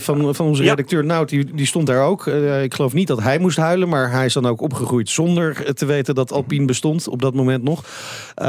[0.00, 2.26] van, van onze redacteur Nout, die, die stond daar ook.
[2.26, 5.74] Uh, ik geloof niet dat hij moest huilen, maar hij is dan ook opgegroeid zonder
[5.74, 7.84] te weten dat Alpine bestond op dat moment nog.
[8.38, 8.44] Uh,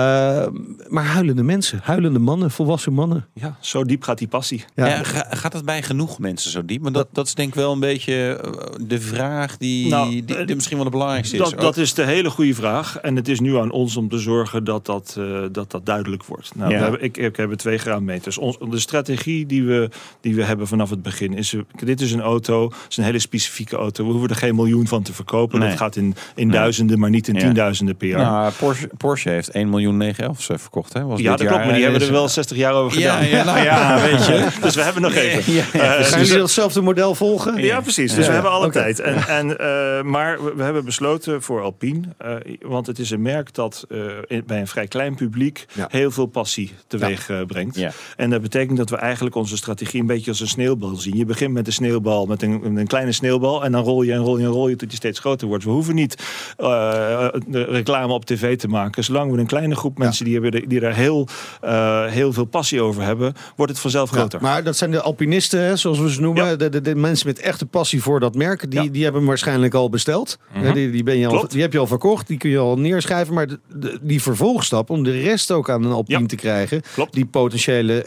[0.87, 3.27] maar huilende mensen, huilende mannen, volwassen mannen.
[3.33, 4.65] Ja, zo diep gaat die passie.
[4.75, 4.87] Ja.
[4.87, 6.81] ja gaat het bij genoeg mensen zo diep?
[6.81, 8.51] Maar dat, dat is denk ik wel een beetje eh,
[8.87, 11.59] de vraag die, nou, die, die, misschien wel de belangrijkste dat, is.
[11.59, 12.97] Dat is de hele goede vraag.
[12.97, 16.23] En het is nu aan ons om te zorgen dat dat, uh, dat, dat duidelijk
[16.23, 16.55] wordt.
[16.55, 16.77] Nou, ja.
[16.77, 18.37] we hebben, ik, ik heb twee graadmeters.
[18.37, 19.89] Ons, de strategie die we,
[20.21, 23.75] die we hebben vanaf het begin is, dit is een auto, is een hele specifieke
[23.75, 24.05] auto.
[24.05, 25.59] We hoeven er geen miljoen van te verkopen.
[25.59, 25.69] Nee.
[25.69, 26.57] Dat gaat in, in nee.
[26.57, 27.39] duizenden, maar niet in ja.
[27.39, 28.19] tienduizenden per jaar.
[28.19, 30.93] Nou, Porsche, Porsche heeft 1 miljoen 911 verkocht.
[30.93, 31.03] Hè?
[31.03, 33.27] Was ja, dat klopt, maar die hebben er wel 60 jaar over gedaan.
[33.27, 34.47] Ja, ja, nou ja weet je.
[34.61, 35.53] dus we hebben nog even.
[35.53, 35.99] Ja, ja.
[35.99, 37.63] Uh, Gaan dus, jullie datzelfde model volgen?
[37.63, 38.13] Ja, precies.
[38.13, 38.83] Dus we hebben alle okay.
[38.83, 38.99] tijd.
[38.99, 43.21] En, en, uh, maar we, we, hebben besloten voor Alpine, uh, want het is een
[43.21, 43.85] merk dat
[44.27, 47.79] in, bij een vrij klein publiek heel veel passie teweeg brengt.
[48.15, 51.14] En dat betekent dat we eigenlijk onze strategie een beetje als een sneeuwbal zien.
[51.15, 53.63] Je begint met een sneeuwbal, met een, een kleine sneeuwbal.
[53.63, 55.63] En dan rol je en rol je en rol je tot je steeds groter wordt.
[55.63, 56.23] We hoeven niet
[56.57, 59.03] uh, reclame op tv te maken.
[59.03, 60.31] Zolang we een kleine groep mensen ja.
[60.31, 61.27] die, hebben, die daar heel,
[61.63, 64.39] uh, heel veel passie over hebben, wordt het vanzelf groter.
[64.41, 66.45] Ja, maar dat zijn de alpinisten, hè, zoals we ze noemen.
[66.45, 66.55] Ja.
[66.55, 68.71] De, de, de, mensen met echte passie voor dat merk.
[68.71, 70.37] Die, die hebben hem waarschijnlijk al besteld.
[70.53, 70.73] Mm -hmm.
[70.73, 72.27] die, die, ben je al, die heb je al verkocht.
[72.27, 73.33] Die kun je al neerschrijven.
[73.33, 76.81] Maar de, die vervolgstap om de rest ook aan een alpine te krijgen.
[76.93, 77.13] Klopt.
[77.13, 78.05] Die potentiële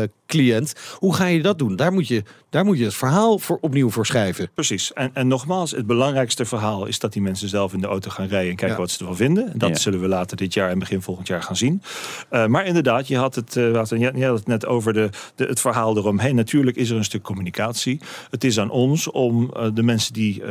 [0.00, 0.74] uh, cliënt.
[0.94, 1.76] Hoe ga je dat doen?
[1.76, 4.50] Daar moet je, daar moet je het verhaal voor opnieuw voor schrijven.
[4.54, 4.92] Precies.
[4.92, 8.26] En, en nogmaals, het belangrijkste verhaal is dat die mensen zelf in de auto gaan
[8.26, 8.82] rijden en kijken ja.
[8.82, 9.52] wat ze ervan vinden.
[9.54, 9.76] Dat ja.
[9.76, 11.82] zullen we later dit jaar en begin volgend jaar gaan zien.
[12.30, 15.60] Uh, maar inderdaad, je had het, uh, je had het net over de, de, het
[15.60, 16.34] verhaal eromheen.
[16.34, 18.00] Natuurlijk is er een stuk communicatie.
[18.30, 20.42] Het is aan ons om uh, de mensen die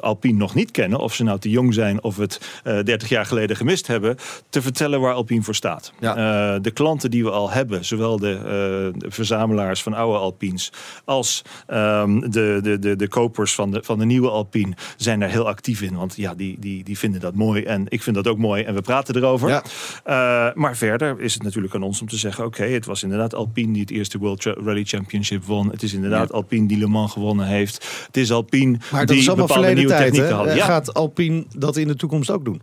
[0.00, 3.56] Alpine nog niet kennen, of ze nou te jong zijn of het 30 jaar geleden
[3.56, 4.16] gemist hebben,
[4.48, 5.92] te vertellen waar Alpine voor staat.
[6.00, 6.58] Ja.
[6.58, 10.72] de klanten die we al hebben, zowel de, de verzamelaars van oude Alpines
[11.04, 15.28] als um, de, de, de, de kopers van de, van de nieuwe Alpine zijn daar
[15.28, 15.96] heel actief in.
[15.96, 18.74] Want ja, die, die, die vinden dat mooi en ik vind dat ook mooi en
[18.74, 19.48] we praten erover.
[19.48, 19.62] Ja.
[20.06, 23.02] Uh, maar verder is het natuurlijk aan ons om te zeggen: oké, okay, het was
[23.02, 25.70] inderdaad Alpine die het eerste World Rally Championship won.
[25.70, 26.34] Het is inderdaad ja.
[26.34, 28.06] Alpine die Le Mans gewonnen heeft.
[28.06, 30.54] Het is Alpine maar die is bepaalde nieuwe tijd, technieken had.
[30.54, 30.64] Ja.
[30.64, 32.60] Gaat Alpine dat in de toekomst ook doen?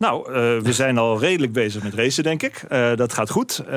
[0.00, 2.64] Nou, uh, we zijn al redelijk bezig met racen, denk ik.
[2.72, 3.62] Uh, dat gaat goed.
[3.64, 3.70] Uh,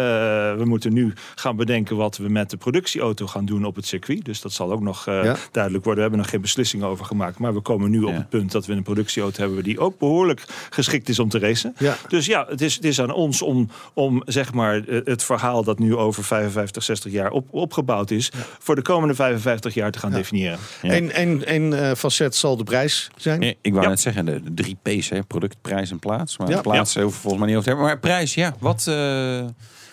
[0.56, 4.26] we moeten nu gaan bedenken wat we met de productieauto gaan doen op het circuit.
[4.26, 5.36] Dus dat zal ook nog ja.
[5.52, 5.96] duidelijk worden.
[5.96, 7.40] We hebben nog geen beslissingen over gemaakt.
[7.40, 8.08] Maar we komen nu ja.
[8.08, 11.40] op het punt dat we een productieauto hebben die ook behoorlijk geschikt is om te
[11.40, 11.76] racen.
[11.78, 11.96] Ja.
[12.08, 15.80] Dus ja, het is, het is aan ons om, om zeg maar het verhaal dat
[15.80, 20.12] nu over 55, 60 jaar op, opgebouwd is, voor de komende 55 jaar te gaan
[20.12, 20.60] definiëren.
[20.82, 21.96] Eén ja.
[21.96, 23.56] facet zal de prijs zijn.
[23.62, 26.38] Ik wou net zeggen, de, de drie P's, hè, product, prijs en plaats plaats.
[26.38, 26.62] Maar Ja.
[26.62, 27.86] plaats hoeven we volgens mij niet over te hebben.
[27.88, 28.54] Maar prijs, ja.
[28.60, 29.46] Wat, eh,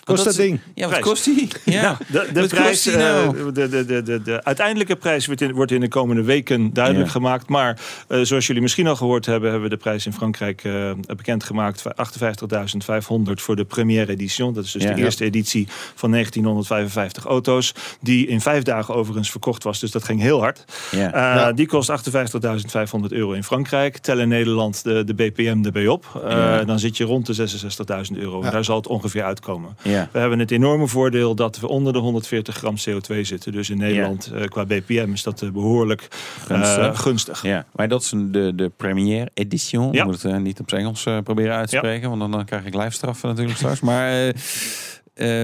[0.03, 0.59] Kost dat ding?
[0.75, 1.03] Ja, wat Prijs.
[1.05, 1.47] kost die?
[1.81, 1.97] Ja.
[2.07, 3.37] De, de, Wat prijs, kost die nou?
[3.37, 6.73] eh, de, de, de, de, de uiteindelijke prijs wordt in, wordt in de komende weken
[6.73, 7.11] duidelijk Ja.
[7.11, 7.47] gemaakt.
[7.49, 10.91] Maar eh, zoals jullie misschien al gehoord hebben, hebben we de prijs in Frankrijk eh,
[11.15, 11.83] bekendgemaakt.
[11.83, 14.53] 58.500 voor de première edition.
[14.53, 14.93] Dat is dus Ja.
[14.93, 17.73] de eerste editie van 1955 auto's.
[18.01, 19.79] Die in vijf dagen overigens verkocht was.
[19.79, 20.63] Dus dat ging heel hard.
[20.91, 21.05] Ja.
[21.13, 21.51] Eh, Ja.
[21.51, 23.97] Die kost 58.500 euro in Frankrijk.
[23.97, 26.21] Tel in Nederland de, de BPM erbij op.
[26.25, 26.63] Eh, Ja.
[26.63, 28.43] Dan zit je rond de 66.000 euro.
[28.43, 28.49] Ja.
[28.49, 29.77] Daar zal het ongeveer uitkomen.
[29.91, 30.09] Ja.
[30.11, 33.51] We hebben het enorme voordeel dat we onder de 140 gram CO2 zitten.
[33.51, 36.07] Dus in Nederland eh, qua BPM is dat eh, behoorlijk
[36.41, 37.01] eh, Gunstig.
[37.01, 37.43] gunstig.
[37.43, 39.93] Ja, maar dat is de, de première edition.
[39.93, 42.65] Ik moet het niet op zijn Engels proberen uit te spreken, want dan, dan krijg
[42.65, 43.79] ik lijfstraffen natuurlijk straks.
[43.79, 44.33] Maar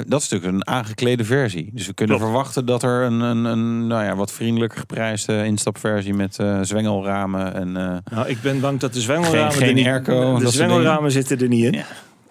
[0.08, 1.70] dat is natuurlijk een aangeklede versie.
[1.74, 2.32] Dus we kunnen Klopt.
[2.32, 7.72] verwachten dat er een, een, een nou ja, wat vriendelijker geprijsde instapversie met zwengelramen en
[8.12, 11.12] Nou, ik ben bang dat de zwengelramen, Geen- geen er niet, airco de soort zwengelramen
[11.12, 11.74] zitten er niet in.
[11.74, 11.86] Ja.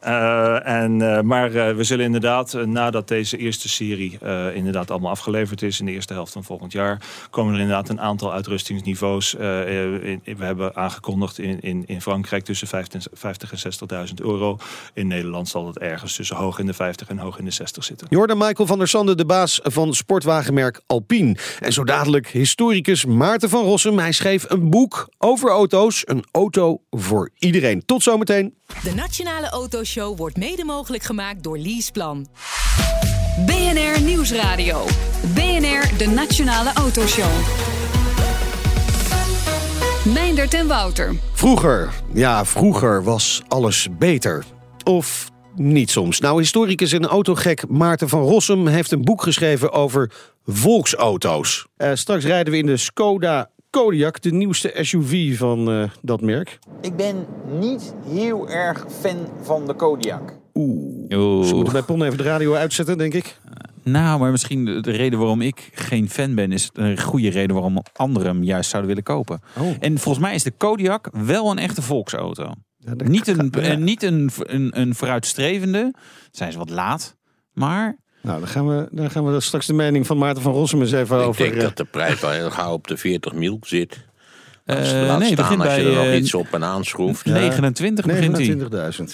[0.06, 4.18] Eh, en, eh, maar eh, we zullen inderdaad, nadat deze eerste serie
[4.54, 8.00] inderdaad allemaal afgeleverd is in de eerste helft van volgend jaar, komen er inderdaad een
[8.00, 9.34] aantal uitrustingsniveaus.
[9.34, 14.58] in- we hebben aangekondigd in, in, in Frankrijk tussen 50 en 50 en 60.000 euro.
[14.94, 17.84] In Nederland zal het ergens tussen hoog in de 50 en hoog in de 60
[17.84, 18.06] zitten.
[18.10, 21.36] Jordan Michael van der Sande, de baas van sportwagenmerk Alpine.
[21.60, 23.98] En zo dadelijk historicus Maarten van Rossum.
[23.98, 26.02] Hij schreef een boek over auto's.
[26.04, 27.82] Een auto voor iedereen.
[27.86, 28.54] Tot zometeen.
[28.82, 32.26] De Nationale Autoshow wordt mede mogelijk gemaakt door Leaseplan.
[33.46, 34.84] BNR Nieuwsradio.
[35.34, 37.30] BNR, de Nationale Autoshow.
[40.14, 41.16] Meindert en Wouter.
[41.32, 44.44] Vroeger, ja, vroeger was alles beter.
[44.84, 46.20] Of niet soms.
[46.20, 50.12] Nou, historicus en autogek Maarten van Rossum heeft een boek geschreven over
[50.44, 51.66] volksauto's.
[51.76, 56.58] Eh, straks rijden we in de Skoda Kodiaq, de nieuwste SUV van eh, dat merk.
[56.80, 57.26] Ik ben
[57.60, 60.32] niet heel erg fan van de Kodiak.
[60.54, 61.06] Oeh.
[61.10, 61.40] Oeh.
[61.40, 63.40] Dus we moeten bij Pon even de radio uitzetten, denk ik.
[63.82, 67.54] Nou, maar misschien de, de reden waarom ik geen fan ben, is een goede reden
[67.54, 69.40] waarom anderen hem juist zouden willen kopen.
[69.58, 69.74] Oh.
[69.80, 72.52] En volgens mij is de Kodiak wel een echte volksauto.
[72.78, 73.60] Ja, Niet een, Ja.
[73.60, 75.94] eh, niet een, een, een vooruitstrevende.
[76.30, 77.16] Zijn ze wat laat.
[77.52, 80.80] Maar Nou, dan gaan, we, dan gaan we straks de mening van Maarten van Rossum
[80.80, 81.42] eens even Ik over...
[81.42, 84.04] denk eh, dat de prijs wel heel gauw op de 40 mil zit.
[84.64, 87.24] eh, laat nee, staan begint als je bij er nog eh, iets op en aanschroeft.
[87.24, 88.90] 29 begint hij.
[88.98, 89.04] 29.000.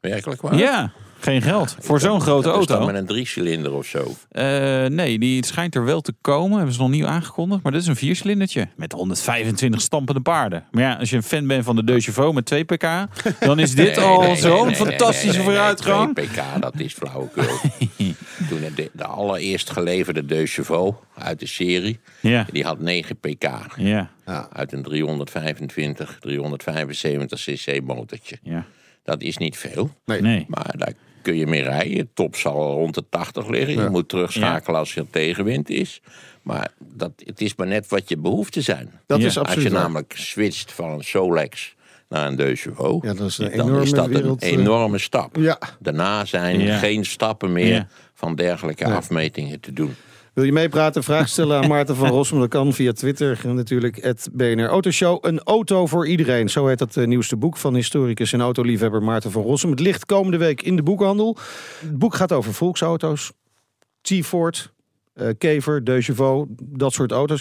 [0.00, 0.56] Werkelijk waar?
[0.56, 1.76] Ja, geen geld.
[1.80, 2.92] Voor zo'n grote Dat is dan auto.
[2.92, 4.14] met een driecilinder of zo.
[4.30, 4.44] Eh,
[4.86, 6.56] nee, die het schijnt er wel te komen.
[6.56, 7.62] Hebben ze nog niet aangekondigd.
[7.62, 8.68] Maar dit is een viercilindertje.
[8.76, 10.64] Met 125 stampende paarden.
[10.70, 12.86] Maar ja, als je een fan bent van de Deux Chevaux met 2 pk.
[13.40, 16.14] Dan is dit Nee, al nee, zo'n nee, fantastische nee, nee, nee, vooruitgang.
[16.14, 17.44] 2 pk, dat is flauwekul.
[18.60, 23.44] Toen de, de allereerst geleverde Deux Chevaux uit de serie, Ja, die had 9 pk.
[23.76, 24.10] ja,
[24.52, 28.38] Uit een 325, 375 cc motortje.
[28.42, 28.64] ja.
[29.04, 30.44] Dat is niet veel, Nee.
[30.48, 32.10] maar daar kun je mee rijden.
[32.14, 33.82] Top zal rond de 80 liggen.
[33.82, 36.00] Je moet terugschakelen als er tegenwind is.
[36.42, 38.90] Maar dat, het is maar net wat je behoeften zijn.
[39.06, 39.26] Dat Ja.
[39.26, 39.82] is Als absoluut je waar.
[39.82, 41.74] namelijk switcht van een Solex
[42.12, 44.58] naar een Deux Chevaux, Ja, dat is een dan enorme is dat wereld, een eh.
[44.58, 45.36] enorme stap.
[45.36, 45.58] Ja.
[45.80, 46.78] Daarna zijn Ja.
[46.78, 47.86] geen stappen meer Ja.
[48.14, 49.94] van dergelijke afmetingen te doen.
[50.32, 51.02] Wil je meepraten?
[51.02, 52.38] Vraag stellen aan Maarten van Rossum.
[52.38, 55.18] Dat kan via Twitter en natuurlijk het BNR Autoshow.
[55.24, 56.48] Een auto voor iedereen.
[56.50, 59.70] Zo heet het eh, nieuwste boek van historicus en autoliefhebber Maarten van Rossum.
[59.70, 61.36] Het ligt komende week in de boekhandel.
[61.80, 63.32] Het boek gaat over volksauto's.
[64.00, 64.72] T-Ford,
[65.14, 67.40] eh, Kever, De Chevaux, dat soort auto's.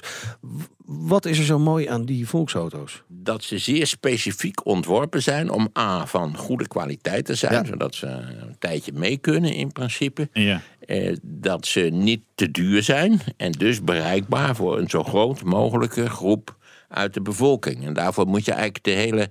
[0.85, 3.03] Wat is er zo mooi aan die volksauto's?
[3.07, 7.65] Dat ze zeer specifiek ontworpen zijn om A, van goede kwaliteit te zijn, Ja.
[7.65, 10.29] zodat ze een tijdje mee kunnen in principe.
[10.33, 10.61] Ja.
[10.79, 16.09] Eh, dat ze niet te duur zijn en dus bereikbaar voor een zo groot mogelijke
[16.09, 16.55] groep
[16.87, 17.85] uit de bevolking.
[17.85, 19.29] En daarvoor moet je eigenlijk de hele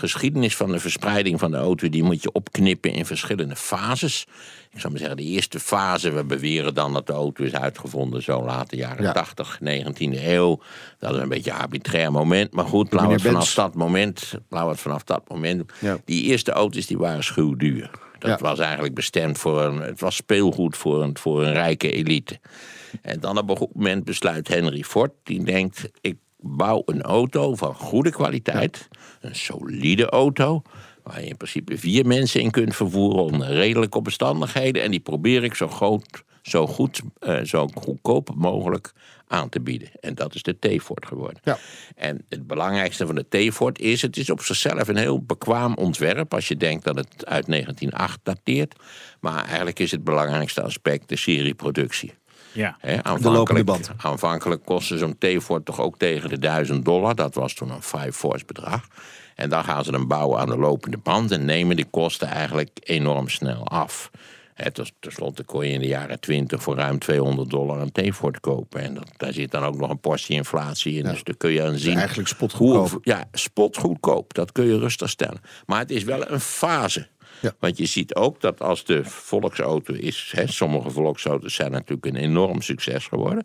[0.00, 4.26] geschiedenis van de verspreiding van de auto, die moet je opknippen in verschillende fases.
[4.72, 8.22] Ik zou maar zeggen, de eerste fase, we beweren dan dat de auto is uitgevonden
[8.22, 9.12] zo laat de jaren Ja.
[9.12, 10.60] 80, 19e eeuw.
[10.98, 14.34] Dat is een beetje een arbitrair moment, maar goed, laten we het vanaf dat moment,
[14.48, 15.72] laten het vanaf dat moment.
[15.80, 15.98] Ja.
[16.04, 17.90] Die eerste auto's die waren schuwduur.
[18.18, 18.38] Dat Ja.
[18.46, 22.40] was eigenlijk bestemd voor een, het was speelgoed voor een, voor een rijke elite.
[23.02, 27.54] En dan op een goed moment besluit Henry Ford, die denkt, ik bouw een auto
[27.54, 28.88] van goede kwaliteit,
[29.20, 30.62] een solide auto,
[31.02, 34.82] waar je in principe vier mensen in kunt vervoeren onder redelijke omstandigheden.
[34.82, 38.92] En die probeer ik zo groot, zo goed, eh, zo goedkoop mogelijk
[39.26, 39.88] aan te bieden.
[40.00, 41.40] En dat is de T-Ford geworden.
[41.44, 41.58] Ja.
[41.96, 46.34] En het belangrijkste van de T-Ford is, het is op zichzelf een heel bekwaam ontwerp,
[46.34, 48.74] als je denkt dat het uit 1908 dateert.
[49.20, 52.12] Maar eigenlijk is het belangrijkste aspect de serieproductie.
[52.52, 52.76] Ja.
[53.02, 53.90] Aanvankelijk, band.
[53.96, 57.14] aanvankelijk kostte zo'n T-Ford toch ook tegen de 1000 dollar.
[57.14, 58.86] Dat was toen een five force bedrag.
[59.34, 62.70] En dan gaan ze hem bouwen aan de lopende band en nemen die kosten eigenlijk
[62.82, 64.10] enorm snel af.
[64.72, 68.80] Ten slotte kon je in de jaren 20 voor ruim 200 dollar een T-Ford kopen.
[68.80, 71.04] En dat, daar zit dan ook nog een portie inflatie in.
[71.04, 71.96] Dus daar kun je aan zien.
[71.96, 72.90] Eigenlijk spotgoedkoop.
[72.90, 74.34] hoe- Ja, spotgoedkoop.
[74.34, 75.40] Dat kun je rustig stellen.
[75.66, 77.08] Maar het is wel een fase.
[77.40, 77.54] Ja.
[77.58, 82.16] Want je ziet ook dat als de volksauto is, hè, sommige volksauto's zijn natuurlijk een
[82.16, 83.44] enorm succes geworden.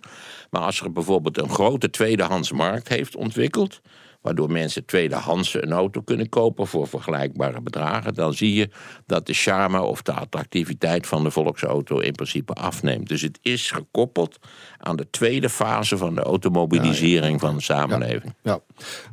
[0.49, 3.81] Maar als er bijvoorbeeld een grote tweedehandsmarkt heeft ontwikkeld,
[4.25, 8.69] waardoor mensen tweedehands een auto kunnen kopen voor vergelijkbare bedragen, dan zie je
[9.05, 13.07] dat de charme of de attractiviteit van de volksauto in principe afneemt.
[13.07, 14.37] Dus het is gekoppeld
[14.77, 18.33] aan de tweede fase van de automobilisering van de samenleving.
[18.43, 18.59] Ja.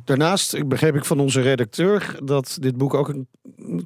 [0.05, 3.27] Daarnaast begreep ik van onze redacteur dat dit boek ook een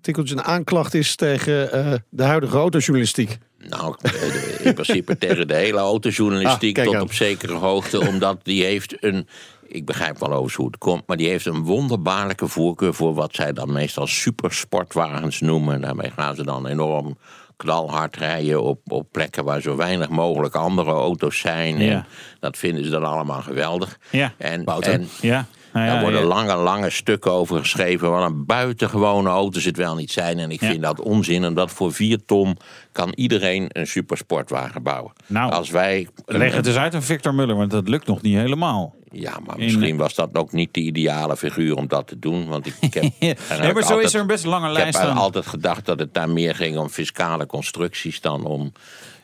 [0.01, 3.37] tikkeltje een aanklacht is tegen eh, de huidige autojournalistiek.
[3.69, 8.07] Nou, eh, in principe tegen de hele autojournalistiek Ah, tot op zekere hoogte.
[8.07, 9.27] Omdat die heeft een,
[9.67, 11.07] ik begrijp wel overigens hoe het komt...
[11.07, 15.81] maar die heeft een wonderbaarlijke voorkeur voor wat zij dan meestal supersportwagens noemen.
[15.81, 17.17] Daarmee gaan ze dan enorm
[17.57, 21.77] knalhard rijden op, op plekken waar zo weinig mogelijk andere auto's zijn.
[21.77, 21.91] Ja.
[21.91, 22.05] En
[22.39, 23.97] dat vinden ze dan allemaal geweldig.
[24.09, 24.33] Ja.
[24.37, 24.93] En, Wouter?
[24.93, 25.45] en Ja.
[25.77, 26.27] Nou ja, daar worden ja.
[26.27, 28.11] lange, lange stukken over geschreven.
[28.11, 30.39] Wat een buitengewone auto's het wel niet zijn.
[30.39, 31.45] En ik vind dat onzin.
[31.45, 32.57] Omdat voor vier ton
[32.91, 35.11] kan iedereen een supersportwagen bouwen.
[35.25, 36.07] Nou, Als wij.
[36.25, 38.95] Leg het eens uit aan Victor Muller, want dat lukt nog niet helemaal.
[39.11, 42.47] Ja, maar In- misschien was dat ook niet de ideale figuur om dat te doen.
[42.47, 43.03] Want ik, ik heb.
[43.19, 45.85] Ja, en maar zo altijd- is er een best lange Ik heb lijst altijd gedacht
[45.85, 48.71] dat het daar meer ging om fiscale constructies dan om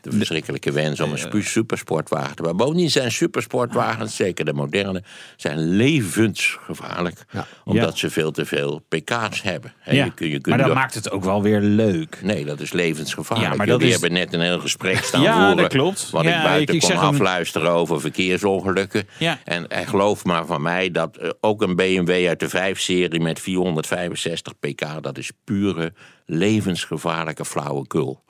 [0.04, 2.54] de verschrikkelijke wens om een supersportwagen te.
[2.56, 5.04] Bovendien zijn supersportwagens, zeker de moderne,
[5.38, 7.26] zijn levensgevaarlijk.
[7.64, 7.96] Omdat Ja.
[7.98, 9.74] ze veel te veel pk's hebben.
[9.86, 10.06] Ja.
[10.06, 12.20] je kun- je kunt maar dat door- maakt het ook wel weer leuk.
[12.24, 13.50] Nee, dat is levensgevaarlijk.
[13.52, 15.58] Ja, maar dat Jullie is- hebben net een heel gesprek staan Ja, voeren.
[15.58, 16.10] dat klopt.
[16.10, 19.08] Wat Ja, ik buiten ik- kon afluisteren over verkeersongelukken.
[19.20, 19.40] Ja.
[19.44, 23.40] En, en geloof maar van mij dat eh, ook een BMW uit de 5-serie met
[23.40, 25.04] 465 pk...
[25.04, 25.94] dat is pure
[26.26, 28.22] levensgevaarlijke flauwekul.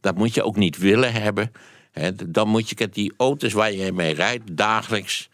[0.00, 1.52] Dat moet je ook niet willen hebben.
[1.92, 2.10] Hè.
[2.26, 5.28] Dan moet je, kijk, die auto's waar je mee rijdt dagelijks...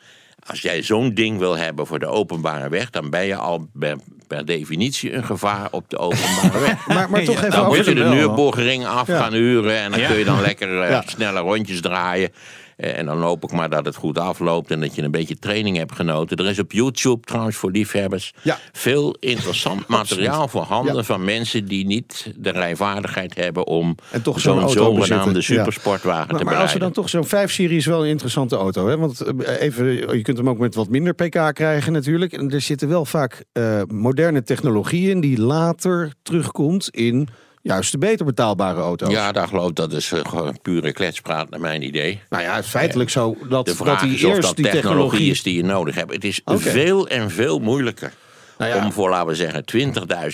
[0.48, 2.90] Als jij zo'n ding wil hebben voor de openbare weg...
[2.90, 6.86] dan ben je al per, per definitie een gevaar op de openbare weg.
[6.94, 8.04] Maar, maar toch even Dan moet je de...
[8.04, 9.18] Nürburgring af Ja.
[9.20, 9.76] gaan huren.
[9.78, 10.06] En dan Ja.
[10.08, 11.02] kun je dan lekker eh, Ja.
[11.06, 12.32] snelle rondjes draaien.
[12.76, 15.38] Eh, En dan hoop ik maar dat het goed afloopt en dat je een beetje
[15.38, 16.36] training hebt genoten.
[16.36, 18.58] Er is op YouTube trouwens voor liefhebbers Ja.
[18.72, 21.02] veel interessant materiaal voorhanden Ja.
[21.02, 25.34] van mensen die niet de rijvaardigheid hebben om En toch zo'n zogenaamde.
[25.34, 25.40] Ja.
[25.40, 26.80] supersportwagen te maar als we bereiden.
[26.80, 28.88] dan toch zo'n 5-serie is wel een interessante auto.
[28.88, 28.96] Hè?
[28.98, 29.86] Want eh, even,
[30.16, 32.32] je kunt hem ook met wat minder pk krijgen natuurlijk.
[32.32, 37.28] En er zitten wel vaak eh, moderne technologie in die later terugkomt in
[37.66, 39.10] juist de beter betaalbare auto's.
[39.10, 42.20] Ja, daar geloof ik dat is eh, gewoon pure kletspraat naar mijn idee.
[42.28, 45.30] Nou ja, feitelijk zo dat, De dat vraag die is of dat die technologie technologie
[45.30, 46.12] is die je nodig hebt.
[46.12, 48.12] Het is veel en veel moeilijker
[48.58, 48.84] Nou ja.
[48.84, 49.64] om voor, laten we zeggen,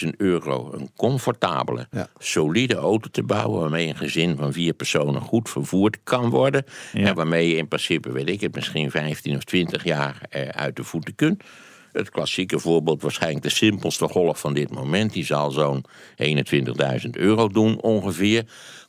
[0.05, 2.09] 20.000 euro een comfortabele, Ja.
[2.19, 3.61] solide auto te bouwen.
[3.61, 6.65] waarmee een gezin van vier personen goed vervoerd kan worden.
[6.93, 7.07] Ja.
[7.07, 10.77] En waarmee je in principe, weet ik het, misschien 15 of 20 jaar eh, uit
[10.77, 11.43] de voeten kunt.
[11.93, 15.85] Het klassieke voorbeeld, waarschijnlijk de simpelste golf van dit moment, die zal zo'n
[17.05, 18.45] 21.000 euro doen ongeveer.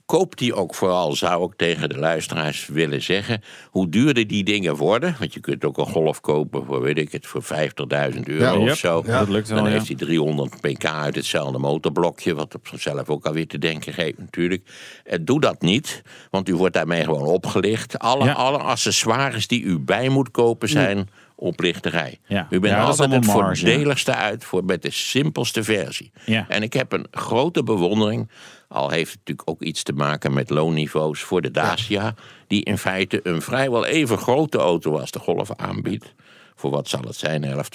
[0.06, 3.42] Koop die ook vooral, zou ik tegen de luisteraars willen zeggen.
[3.70, 7.12] Hoe duurder die dingen worden, want je kunt ook een golf kopen voor, weet ik
[7.12, 9.02] het, voor 50.000 euro Ja, of yep, zo.
[9.02, 9.72] dat lukt wel, Dan ja.
[9.74, 14.18] heeft hij 300 pk uit hetzelfde motorblokje, wat op zichzelf ook alweer te denken geeft
[14.18, 14.70] natuurlijk.
[15.04, 18.00] Eh, doe dat niet, want u wordt daarmee gewoon opgelicht.
[18.00, 18.34] Alle, Ja.
[18.34, 22.20] alle accessoires die u bij moet kopen zijn oplichterij.
[22.28, 22.48] Ja.
[22.50, 23.32] U bent Ja, altijd het ja.
[23.32, 26.12] voordeligste uit voor met de simpelste versie.
[26.26, 26.46] Ja.
[26.48, 28.30] En ik heb een grote bewondering,
[28.68, 32.14] al heeft het natuurlijk ook iets te maken met loonniveaus voor de Dacia,
[32.48, 36.14] die in feite een vrijwel even grote auto als de Golf aanbiedt.
[36.56, 37.44] Voor wat zal het zijn?
[37.44, 37.70] 11,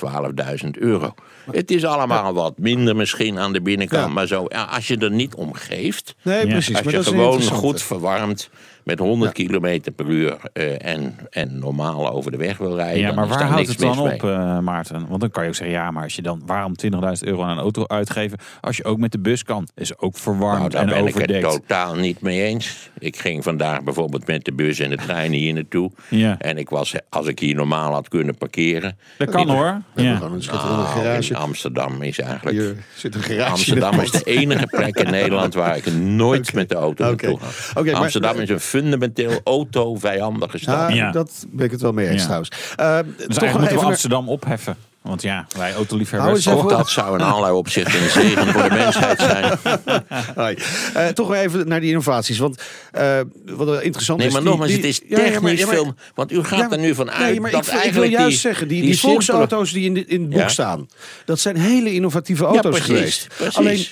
[0.64, 1.14] 12.000 euro.
[1.50, 4.06] Het is allemaal wat minder misschien aan de binnenkant.
[4.06, 4.12] Ja.
[4.12, 6.14] Maar zo, ja, als je er niet om geeft.
[6.22, 6.52] Nee, Ja.
[6.52, 6.74] precies.
[6.74, 8.50] Als maar je dat is een gewoon goed verwarmd
[8.88, 13.00] met 100 kilometer per uur eh, en, en normaal over de weg wil rijden.
[13.00, 15.06] Ja, maar waar daar houdt niks het dan op, eh, Maarten?
[15.08, 16.88] Want dan kan je ook zeggen, ja, maar als je dan, waarom 20.000
[17.28, 19.68] euro aan een auto uitgeven als je ook met de bus kan?
[19.74, 21.42] Is ook Nou, verwarmd daar en ben ik overdekt.
[21.42, 22.90] het totaal niet mee eens.
[22.98, 25.90] Ik ging vandaag bijvoorbeeld met de bus en de trein hier naartoe.
[26.08, 26.38] Ja.
[26.38, 28.96] En ik was, als ik hier normaal had kunnen parkeren.
[29.18, 29.82] Dat kan hoor.
[29.94, 30.20] Ja.
[30.22, 31.30] een Nou, garage.
[31.30, 32.56] in Amsterdam is eigenlijk.
[32.56, 33.50] Hier zit een garage.
[33.50, 37.26] Amsterdam in is de enige plek in Nederland waar ik nooit met de auto Oké.
[37.26, 37.80] naartoe ga.
[37.80, 40.74] Oké, maar- Amsterdam is een fundamenteel auto-vijandige stad.
[40.88, 41.10] Ja, Ja.
[41.12, 42.22] dat ben ik het wel mee eens Ja.
[42.24, 42.50] trouwens.
[42.50, 44.76] Eh, Dus toch nog eigenlijk moeten even we naar- Amsterdam opheffen.
[45.02, 46.34] Want ja, wij autoliefhebbers...
[46.34, 49.58] eens even Ook dat zou in allerlei opzichten een zegen voor de mensheid zijn.
[50.34, 50.56] Hoi.
[50.94, 52.38] Eh, toch weer even naar die innovaties.
[52.38, 52.62] Want
[52.92, 54.32] eh, wat er interessant Nee, is...
[54.32, 55.94] maar die- nogmaals, die- het is Ja, ja, maar- technisch ja, maar- veel...
[56.14, 58.12] Want u gaat Ja, er nu van uit nee, maar dat ik, ik wil eigenlijk
[58.12, 60.48] juist die, zeggen, die, die, simpele- volksauto's die in, de- in het boek Ja.
[60.48, 60.88] staan,
[61.24, 63.28] dat zijn hele innovatieve auto's precies, geweest.
[63.36, 63.56] precies.
[63.56, 63.86] Alleen,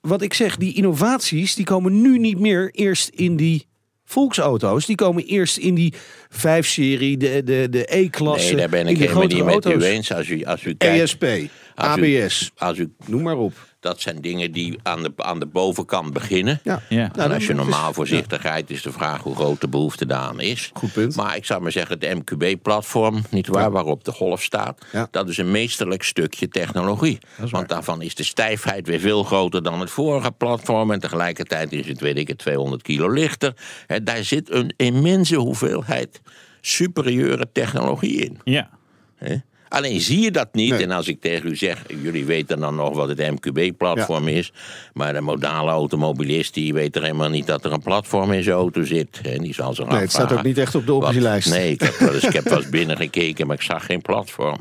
[0.00, 3.68] wat ik zeg, die innovaties, die komen nu niet meer eerst in die
[4.10, 4.86] volksauto's.
[4.86, 5.94] Die komen eerst in die
[6.32, 10.12] 5-serie, de, de, de E-klasse, Nee, daar ben ik helemaal niet met u eens.
[10.12, 11.02] Als u, als u kijkt...
[11.02, 11.24] ESP,
[11.74, 13.52] als u- ABS, Als u, noem maar op.
[13.80, 16.60] dat zijn dingen die aan de, aan de bovenkant beginnen.
[16.62, 16.82] Ja.
[16.88, 17.10] Ja.
[17.14, 20.70] Nou, en als je normaal voorzichtigheid is de vraag hoe groot de behoefte daaraan is.
[20.74, 21.16] Goed punt.
[21.16, 25.08] Maar ik zou maar zeggen, het MQB-platform, niet waar, waarop de golf staat, Ja.
[25.10, 27.18] dat is een meesterlijk stukje technologie.
[27.50, 30.90] Want daarvan is de stijfheid weer veel groter dan het vorige platform.
[30.90, 33.54] En tegelijkertijd is het, weet ik het, 200 kilo lichter.
[33.86, 36.20] Hè, daar zit een immense hoeveelheid
[36.60, 38.38] superieure technologie in.
[38.44, 38.70] Ja.
[39.16, 39.36] Hè?
[39.70, 40.70] Alleen zie je dat niet.
[40.70, 40.82] Nee.
[40.82, 44.52] En als ik tegen u zeg, jullie weten dan nog wat het MQB-platform is.
[44.92, 48.56] Maar de modale automobilist die weet er helemaal niet dat er een platform in zijn
[48.56, 49.20] auto zit.
[49.22, 51.48] En die zal zich Nee, het staat ook niet echt op de optielijst.
[51.48, 54.56] Nee, ik heb wel eens, ik heb wel eens binnengekeken, maar ik zag geen platform.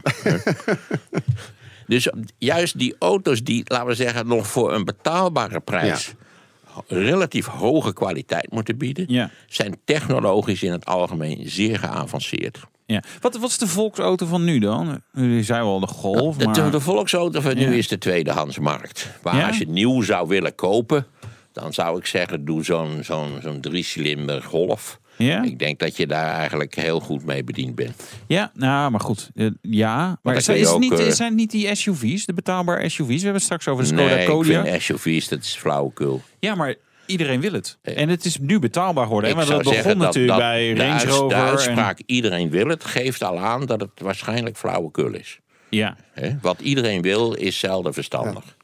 [1.87, 6.13] dus juist die auto's die, laten we zeggen, nog voor een betaalbare prijs...
[6.87, 9.05] relatief hoge kwaliteit moeten bieden...
[9.07, 9.29] Ja.
[9.47, 12.59] zijn technologisch in het algemeen zeer geavanceerd.
[12.85, 13.03] ja.
[13.21, 15.01] Wat, wat is de volksauto van nu dan?
[15.13, 16.71] U zei wel de Golf, De, maar...
[16.71, 19.09] de volksauto van nu is de tweedehandsmarkt.
[19.23, 19.47] Maar Ja?
[19.47, 21.05] als je nieuw zou willen kopen,
[21.51, 24.99] dan zou ik zeggen: doe zo'n zo'n zo'n driecilinder golf.
[25.25, 25.43] Ja?
[25.43, 28.03] Ik denk dat je daar eigenlijk heel goed mee bediend bent.
[28.27, 29.29] Ja, nou, maar goed.
[29.35, 32.89] Eh, ja, maar dan is, ook, niet, eh, zijn het niet die SUV's, de betaalbare
[32.89, 33.07] SUV's?
[33.07, 36.21] We hebben het straks over de Skoda nee, ik vind SUV's, dat is flauwekul.
[36.39, 37.77] Ja, maar iedereen wil het.
[37.81, 39.35] En het is nu betaalbaar geworden.
[39.35, 41.29] Want zou dat begon zeggen dat, natuurlijk dat bij de, Range Rover.
[41.37, 45.39] de en- uitspraak iedereen wil het, geeft al aan dat het waarschijnlijk flauwekul is.
[45.69, 46.31] ja, Hè?
[46.41, 48.43] Wat iedereen wil, is zelden verstandig.
[48.45, 48.58] ja,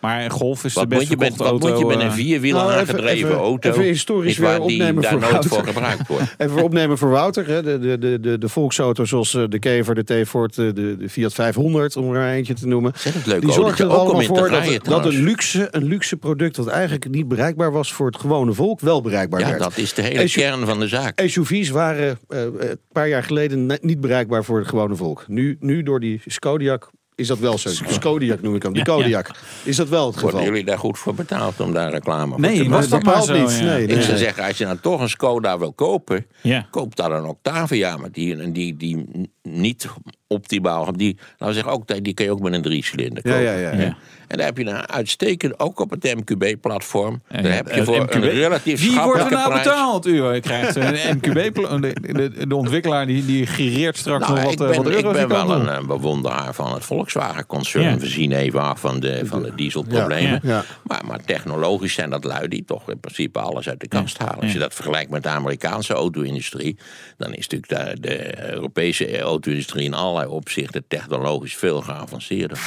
[0.00, 1.88] maar een Golf is Wat de moet, best je met, verkochte wat moet je auto.
[1.88, 3.70] met een eh, vierwiel Nou, even- aangedreven even- auto?
[3.70, 5.72] even historisch weer die opnemen daar voor nooit voor Wouter.
[5.72, 6.34] gebruikt wordt.
[6.38, 7.46] Even voor opnemen voor Wouter.
[7.48, 7.62] Hè.
[7.62, 11.08] De, de, de, de, de volksauto's zoals eh, de Kever, de T-Ford, de, de de
[11.08, 12.90] Fiat 500, om er maar eentje te noemen.
[12.92, 15.16] Ontzettend leuke Die autootje, er allemaal voor dat, een trouwens.
[15.16, 19.40] luxe, een luxe product dat eigenlijk niet bereikbaar was voor het gewone volk, wel bereikbaar
[19.40, 19.58] Ja, werd.
[19.58, 21.20] dat is de hele SU kern van de zaak.
[21.26, 25.24] SUV's waren eh, een paar jaar geleden niet bereikbaar voor het gewone volk.
[25.28, 26.90] Nu, nu door die Skodiak
[27.22, 27.68] is dat wel zo.
[27.88, 28.82] Skodiak noem ik hem, ja.
[28.82, 29.30] Kodiak.
[29.62, 30.30] Is dat wel het geval?
[30.30, 32.70] Worden jullie daar goed voor betaald om daar reclame voor te Nee, maken?
[32.70, 33.58] was dat maar zo, niet.
[33.58, 33.64] ja.
[33.64, 33.96] Nee, nee.
[33.96, 36.66] Ik zou zeggen, als je nou toch een Skoda wil kopen, Ja.
[36.70, 37.96] koop dan een Octavia.
[37.96, 39.06] Maar die, die, die
[39.42, 39.88] niet
[40.26, 43.46] optimaal, die, laten we zeggen, ook, die kun je ook met een driecilinder Ja, kopen.
[43.46, 43.96] ja, ja, ja.
[44.32, 47.22] En daar heb je een uitstekend, ook op het MQB-platform.
[47.28, 49.64] En Daar heb je voor MQB een relatief Wie wordt er nou prijs.
[49.64, 50.06] betaald?
[50.06, 51.54] U krijgt een MQB.
[51.80, 55.16] De, de, de ontwikkelaar die, die gireert straks Nou, nog wat, ik eh, ben, wat
[55.16, 57.84] ik ben wel een, eh, bewonderaar van het Volkswagen-concern.
[57.84, 57.96] Ja.
[57.96, 60.40] We zien even af van de, van de dieselproblemen.
[60.42, 60.64] Ja, ja.
[60.82, 64.40] Maar, maar technologisch zijn dat lui die toch in principe alles uit de kast halen.
[64.40, 66.78] Als je dat vergelijkt met de Amerikaanse auto-industrie...
[67.16, 70.84] dan is natuurlijk de, de Europese auto-industrie in allerlei opzichten...
[70.88, 72.58] technologisch veel geavanceerder.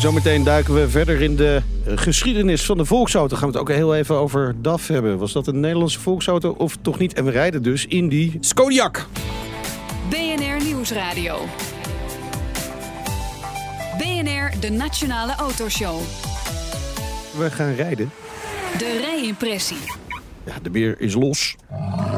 [0.00, 3.36] Zometeen duiken we verder in de geschiedenis van de volksauto.
[3.36, 5.18] Gaan we het ook heel even over DAF hebben.
[5.18, 7.12] Was dat een Nederlandse volksauto of toch niet?
[7.12, 8.36] En we rijden dus in die...
[8.40, 9.06] Skodiak.
[10.08, 11.38] BNR Nieuwsradio.
[13.98, 16.00] BNR, de Nationale Autoshow.
[17.36, 18.10] We gaan rijden.
[18.78, 19.80] De rijimpressie.
[20.44, 21.56] Ja, de beer is los.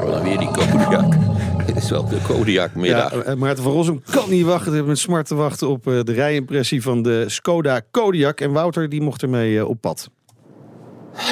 [0.06, 1.14] Dan weer die Kodiak.
[1.74, 3.14] Dit is wel de Kodiak-middag.
[3.14, 4.72] Ja, eh, Maarten van Rossum kan niet wachten.
[4.72, 8.40] Hij met smart te wachten op eh, de rijimpressie van de Skoda Kodiak.
[8.40, 10.10] En Wouter die mocht ermee eh, op pad.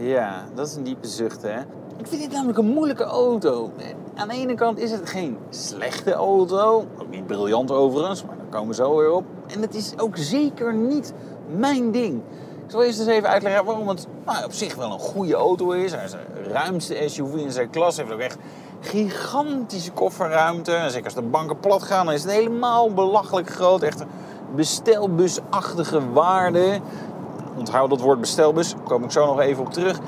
[0.00, 1.58] Ja, dat is een diepe zucht, hè?
[1.96, 3.72] Ik vind dit namelijk een moeilijke auto.
[4.14, 6.86] Aan de ene kant is het geen slechte auto.
[6.98, 9.24] Ook niet briljant overigens, maar daar komen we zo weer op.
[9.46, 11.12] En het is ook zeker niet
[11.56, 12.22] mijn ding.
[12.64, 15.70] Ik zal eerst eens even uitleggen waarom het nou, op zich wel een goede auto
[15.70, 15.92] is.
[15.92, 17.96] Hij is de ruimste SUV in zijn klas.
[17.96, 18.38] Hij heeft ook echt
[18.80, 20.84] gigantische kofferruimte.
[20.88, 23.82] Zeker als de banken plat gaan, dan is het helemaal belachelijk groot.
[23.82, 24.04] Echt
[24.54, 26.80] bestelbusachtige waarde.
[27.56, 29.98] Onthoud dat woord bestelbus, daar kom ik zo nog even op terug.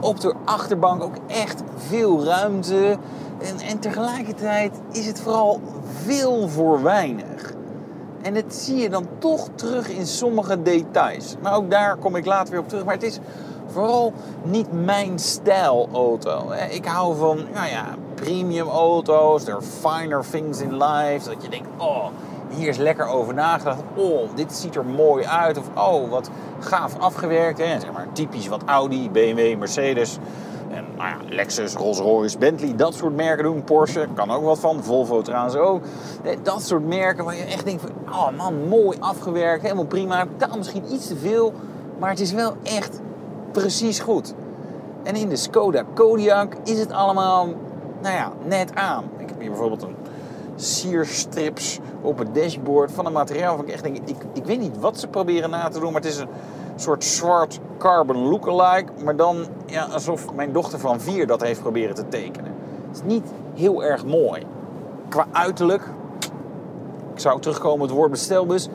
[0.00, 2.96] Op de achterbank ook echt veel ruimte.
[3.38, 5.60] En, en tegelijkertijd is het vooral
[6.04, 7.52] veel voor weinig.
[8.22, 11.36] En dat zie je dan toch terug in sommige details.
[11.42, 12.84] Maar ook daar kom ik later weer op terug.
[12.84, 13.18] Maar het is
[13.72, 14.12] vooral
[14.42, 16.52] niet mijn stijl auto.
[16.70, 19.48] Ik hou van nou ja, premium auto's.
[19.48, 21.28] Are finer things in life.
[21.28, 22.06] Dat je denkt, oh,
[22.48, 23.82] hier is lekker over nagedacht.
[23.94, 25.58] Oh, dit ziet er mooi uit.
[25.58, 27.58] Of oh, wat gaaf afgewerkt.
[27.58, 27.80] Hè.
[27.80, 30.18] Zeg maar typisch wat Audi, BMW, Mercedes
[30.70, 33.64] En nou ja, Lexus, Rolls-Royce, Bentley, dat soort merken doen.
[33.64, 34.82] Porsche kan ook wat van.
[34.84, 35.82] Volvo trouwens ook.
[36.22, 38.14] Eh, Dat soort merken waar je echt denkt van...
[38.14, 40.26] Oh man, mooi afgewerkt, helemaal prima.
[40.26, 41.52] Betaal misschien iets te veel,
[41.98, 43.00] maar het is wel echt
[43.52, 44.34] precies goed.
[45.02, 47.46] En in de Skoda Kodiaq is het allemaal,
[48.02, 49.04] nou ja, net aan.
[49.18, 49.96] Ik heb hier bijvoorbeeld een
[50.56, 54.78] sierstrips op het dashboard van een materiaal van ik echt denk, ik, ik weet niet
[54.78, 56.28] wat ze proberen na te doen, maar het is een
[56.76, 61.94] soort zwart carbon lookalike, maar dan ja, alsof mijn dochter van vier dat heeft proberen
[61.94, 62.54] te tekenen.
[62.88, 64.42] Het is niet heel erg mooi.
[65.08, 65.82] Qua uiterlijk,
[67.14, 68.68] ik zou terugkomen op het woord bestelbus,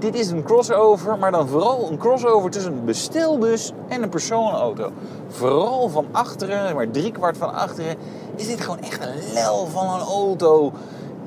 [0.00, 4.92] dit is een crossover, maar dan vooral een crossover tussen een bestelbus en een personenauto.
[5.28, 7.96] Vooral van achteren, maar driekwart van achteren,
[8.36, 10.72] is dit gewoon echt een lel van een auto.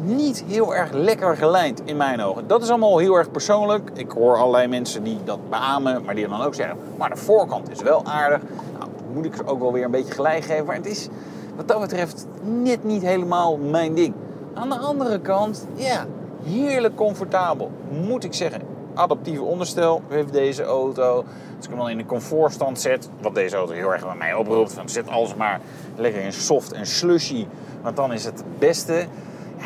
[0.02, 2.48] Niet heel erg lekker gelijnd in mijn ogen.
[2.48, 3.90] Dat is allemaal heel erg persoonlijk.
[3.94, 6.78] Ik hoor allerlei mensen die dat beamen, maar die dan ook zeggen...
[6.98, 8.42] maar de voorkant is wel aardig.
[8.80, 10.66] Nou, moet ik ze ook wel weer een beetje gelijk geven.
[10.66, 11.08] Maar het is
[11.56, 14.14] wat dat betreft net niet helemaal mijn ding.
[14.54, 16.06] Aan de andere kant, ja,
[16.44, 17.72] heerlijk comfortabel.
[17.90, 18.62] Moet ik zeggen.
[18.94, 21.16] Adaptieve onderstel heeft deze auto.
[21.58, 24.34] Als ik hem dan in de comfortstand zet, wat deze auto heel erg bij mij
[24.34, 25.62] oproept, van zet alles maar
[25.96, 27.46] lekker in soft en slushy,
[27.82, 29.06] want dan is het het beste.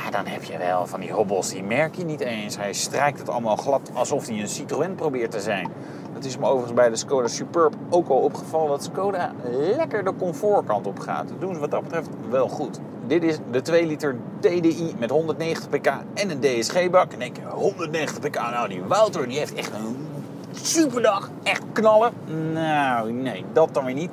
[0.04, 2.58] Ja, dan heb je wel van die hobbels, die merk je niet eens.
[2.58, 5.72] Hij strijkt het allemaal glad alsof hij een Citroën probeert te zijn.
[6.14, 9.34] Dat is me overigens bij de Skoda Superb ook al opgevallen dat Skoda
[9.78, 11.28] lekker de comfortkant op gaat.
[11.28, 12.80] Dat doen ze wat dat betreft wel goed.
[13.08, 17.12] Dit is de 2 liter TDI met 190 pk en een DSG-bak.
[17.12, 20.08] En denk je, 190 pk, nou die Wouter die heeft echt een
[20.52, 21.30] superdag.
[21.44, 22.14] Echt knallen.
[22.54, 24.12] Nou, nee, dat dan weer niet.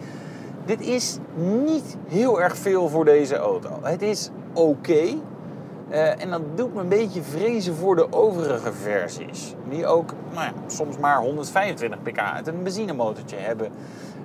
[0.64, 3.78] Dit is niet heel erg veel voor deze auto.
[3.82, 5.14] Het is oké.
[5.88, 9.54] Eh, en dat doet me een beetje vrezen voor de overige versies.
[9.68, 13.70] Die ook nou ja, soms maar 125 pk uit een benzinemotortje hebben.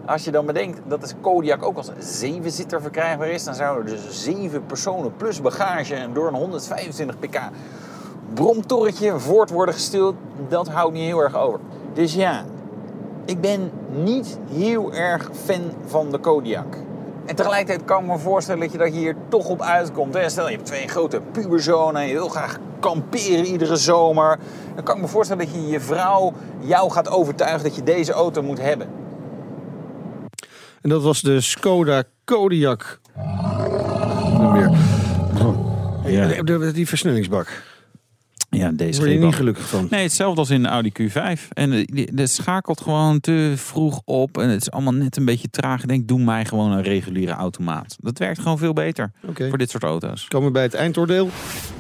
[0.06, 1.88] Als je dan bedenkt dat de Kodiaq ook als
[2.22, 3.44] een 7-zitter verkrijgbaar is...
[3.44, 7.40] dan zouden er dus 7 personen plus bagage en door een 125 pk
[8.34, 10.16] bromtorretje voort worden gestuurd.
[10.48, 11.60] Dat houdt niet heel erg over.
[11.94, 12.44] Dus ja,
[13.26, 13.72] ik ben
[14.04, 16.89] niet heel erg fan van de Kodiaq.
[17.30, 20.14] En tegelijkertijd kan ik me voorstellen dat je daar hier toch op uitkomt.
[20.14, 20.30] Hè?
[20.30, 24.40] Stel, je hebt twee grote puberzonen en je wil graag kamperen iedere zomer.
[24.76, 28.12] Dan kan ik me voorstellen dat je je vrouw jou gaat overtuigen dat je deze
[28.12, 28.88] auto moet hebben.
[30.82, 32.04] En dat was de Skoda
[34.54, 34.72] weer.
[36.06, 36.72] Ja.
[36.72, 37.48] Die versnellingsbak.
[38.50, 39.88] Ja, deze word je niet gelukkig van.
[39.90, 41.48] Nee, hetzelfde als in de Audi Q5.
[41.54, 44.38] En eh, die- dat schakelt gewoon te vroeg op.
[44.38, 45.82] En het is allemaal net een beetje traag.
[45.82, 47.96] Ik denk, doe mij gewoon een reguliere automaat.
[48.00, 50.28] Dat werkt gewoon veel beter voor dit soort auto's.
[50.28, 51.30] Komen we bij het eindoordeel.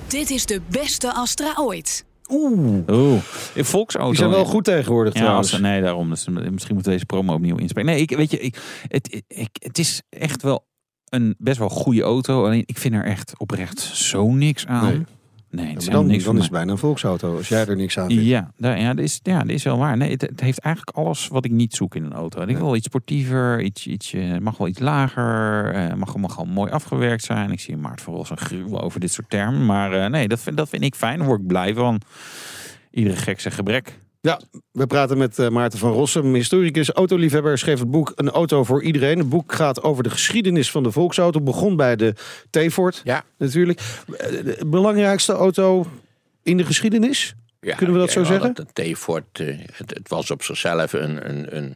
[0.07, 2.05] Dit is de beste Astra ooit.
[2.32, 2.78] Oeh.
[2.89, 3.22] Oeh,
[3.53, 4.09] in Volksauto.
[4.09, 5.51] Die zijn wel goed tegenwoordig Ja, trouwens.
[5.51, 6.09] als, nee, daarom.
[6.09, 7.91] Dus misschien moeten we deze promo opnieuw inspreken.
[7.91, 8.57] Nee, ik, weet je, ik,
[8.88, 10.67] het, ik, het is echt wel
[11.05, 12.45] een best wel goede auto.
[12.45, 14.88] Alleen ik vind er echt oprecht zo niks aan.
[14.88, 15.03] Nee.
[15.52, 17.38] Nee, het dan niks dan is het bijna een volksauto.
[17.38, 18.24] Als jij er niks aan vindt.
[18.24, 19.97] Ja, daar, ja, dat is, ja, dat is wel waar.
[19.97, 22.41] Nee, het, het heeft eigenlijk alles wat ik niet zoek in een auto.
[22.41, 26.45] Ik wil iets sportiever, iets, iets, eh, mag wel iets lager, eh, mag, mag wel
[26.45, 27.52] mooi afgewerkt zijn.
[27.52, 29.66] Ik zie Maart Ross een gruwel over dit soort termen.
[29.66, 31.18] Maar eh, nee, dat vind, dat vind ik fijn.
[31.18, 32.02] Daar word ik blij van.
[32.91, 34.00] Iedere gek zijn gebrek.
[34.22, 34.39] Ja,
[34.72, 38.84] we praten met eh, Maarten van Rossum, historicus, autoliefhebber, schreef het boek Een auto voor
[38.84, 39.17] iedereen.
[39.17, 41.41] Het boek gaat over de geschiedenis van de volksauto.
[41.41, 42.13] Begon bij de
[42.49, 43.24] T-Ford, Ja.
[43.38, 43.80] natuurlijk.
[44.17, 45.88] Eh, De belangrijkste auto
[46.43, 47.36] in de geschiedenis?
[47.59, 48.53] Ja, Kunnen we dat zo ja, zeggen?
[48.53, 51.76] Dat een T-Ford, eh, het, het was op zichzelf een, een, een,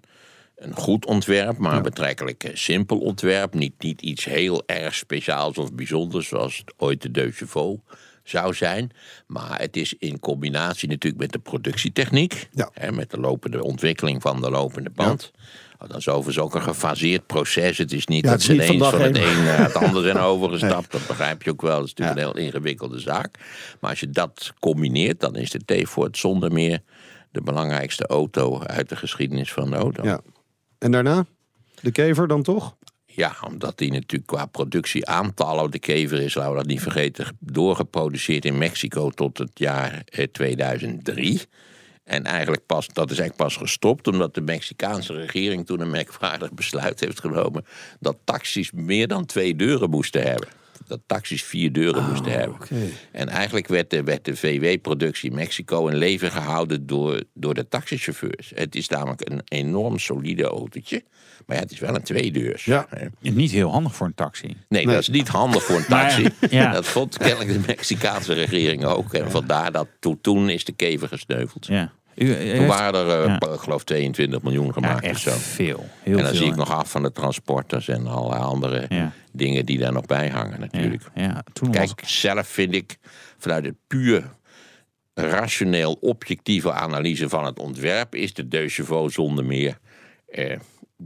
[0.56, 3.54] een goed ontwerp, maar betrekkelijk eh, simpel ontwerp.
[3.54, 7.82] Niet, niet iets heel erg speciaals of bijzonders zoals ooit de Deux Chevaux
[8.24, 8.92] zou zijn.
[9.28, 12.50] Maar het is in combinatie natuurlijk met de productietechniek.
[12.52, 12.70] Ja.
[12.74, 15.32] Hè, met de lopende ontwikkeling van de lopende band.
[15.80, 17.78] Oh, Dat is overigens ook een gefaseerd proces.
[17.78, 20.18] Het is niet Ja, dat het ze ineens van het een naar het ander zijn
[20.32, 20.92] overgestapt.
[20.92, 21.78] Dat begrijp je ook wel.
[21.78, 23.38] Dat is natuurlijk een heel ingewikkelde zaak.
[23.80, 26.82] Maar als je dat combineert, dan is de T-Ford zonder meer
[27.32, 30.04] de belangrijkste auto uit de geschiedenis van de auto.
[30.04, 30.22] Ja.
[30.80, 31.26] En daarna?
[31.82, 32.76] De kever dan toch?
[33.16, 38.46] Ja, omdat die natuurlijk qua productieaantallen, de kever is, laten we dat niet vergeten, doorgeproduceerd
[38.46, 41.42] in Mexico tot het jaar eh, 2003.
[42.04, 46.54] En eigenlijk pas, dat is eigenlijk pas gestopt omdat de Mexicaanse regering toen een merkwaardig
[46.54, 47.66] besluit heeft genomen
[48.00, 50.48] dat taxis meer dan twee deuren moesten hebben.
[50.88, 52.58] Dat taxis vier deuren moesten hebben.
[53.12, 57.68] En eigenlijk werd de, werd de VW-productie in Mexico in leven gehouden door, door de
[57.68, 58.52] taxichauffeurs.
[58.56, 61.04] Het is namelijk een enorm solide autootje.
[61.46, 62.66] Maar ja, het is wel een tweedeurs.
[62.66, 62.86] Ja.
[62.90, 63.08] hè.
[63.32, 64.58] Niet heel handig voor een taxi.
[64.70, 66.28] Nee, dat is niet handig voor een taxi.
[66.50, 66.72] ja.
[66.72, 69.14] Dat vond kennelijk de Mexicaanse regering ook.
[69.14, 71.66] En vandaar dat to- toen is de kever gesneuveld.
[71.66, 71.92] Ja.
[72.16, 73.54] U, u Toen waren er, eh, ja.
[73.54, 75.32] ik geloof, 22 miljoen ja, gemaakt echt of zo.
[75.32, 75.90] veel.
[76.04, 79.12] Heel en dan veel, zie ik nog af van de transporters en allerlei andere Ja.
[79.32, 81.04] dingen die daar nog bij hangen natuurlijk.
[81.16, 82.98] Ja, ja, toen was Kijk, zelf vind ik
[83.38, 84.30] vanuit het puur
[85.14, 89.78] rationeel objectieve analyse van het ontwerp is de Deux Chevaux zonder meer
[90.28, 90.60] eh,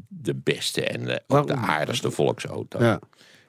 [0.07, 2.83] de beste en de, ook de aardigste volksauto.
[2.83, 2.99] Ja.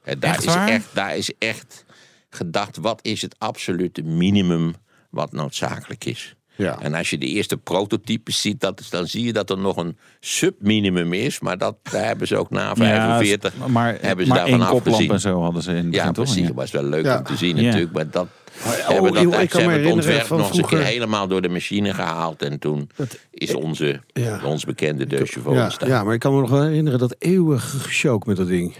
[0.03, 1.85] Eh, daar, Echt is echt, daar is echt
[2.31, 4.75] gedacht, wat is het absolute minimum
[5.11, 6.35] wat noodzakelijk is.
[6.59, 6.79] Ja.
[6.81, 9.77] En als je de eerste prototypes ziet, dat, is- dan zie je dat er nog
[9.77, 11.41] een subminimum is.
[11.41, 15.11] Maar dat, daar hebben ze ook na 45 Ja, maar, hebben ze maar daarvan afgezien.
[15.11, 16.25] en zo hadden ze in Ja, begin toch?
[16.25, 16.41] precies.
[16.41, 16.47] Ja.
[16.47, 17.93] Dat was wel leuk om te zien natuurlijk.
[17.93, 18.27] Maar dat
[18.67, 20.93] oh, hebben dat, ik ze kan hebben het ontwerp van nog eens een keer vroeger-
[20.93, 22.43] helemaal door de machine gehaald.
[22.43, 22.91] En toen
[23.31, 24.41] is onze, Ja.
[24.45, 27.79] ons bekende Deux Chevaux Ja, ja, maar ik kan me nog wel herinneren dat eeuwige
[27.79, 28.75] gesjook met dat ding.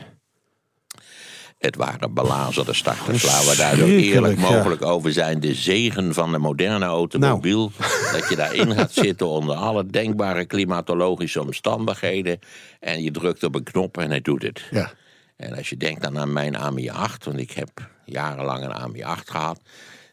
[1.59, 4.51] Het waren belazerde starters, laten we daar zo eerlijk ja.
[4.51, 5.41] mogelijk over zijn.
[5.41, 7.73] De zegen van de moderne automobiel.
[7.79, 7.91] Nou.
[8.21, 12.39] Dat je daarin gaat zitten onder alle denkbare klimatologische omstandigheden.
[12.81, 14.63] En je drukt op een knop en hij doet het.
[14.71, 14.93] Ja.
[15.37, 17.71] En als je denkt dan aan mijn AMI 8, want ik heb
[18.05, 19.61] jarenlang een AMI 8 gehad.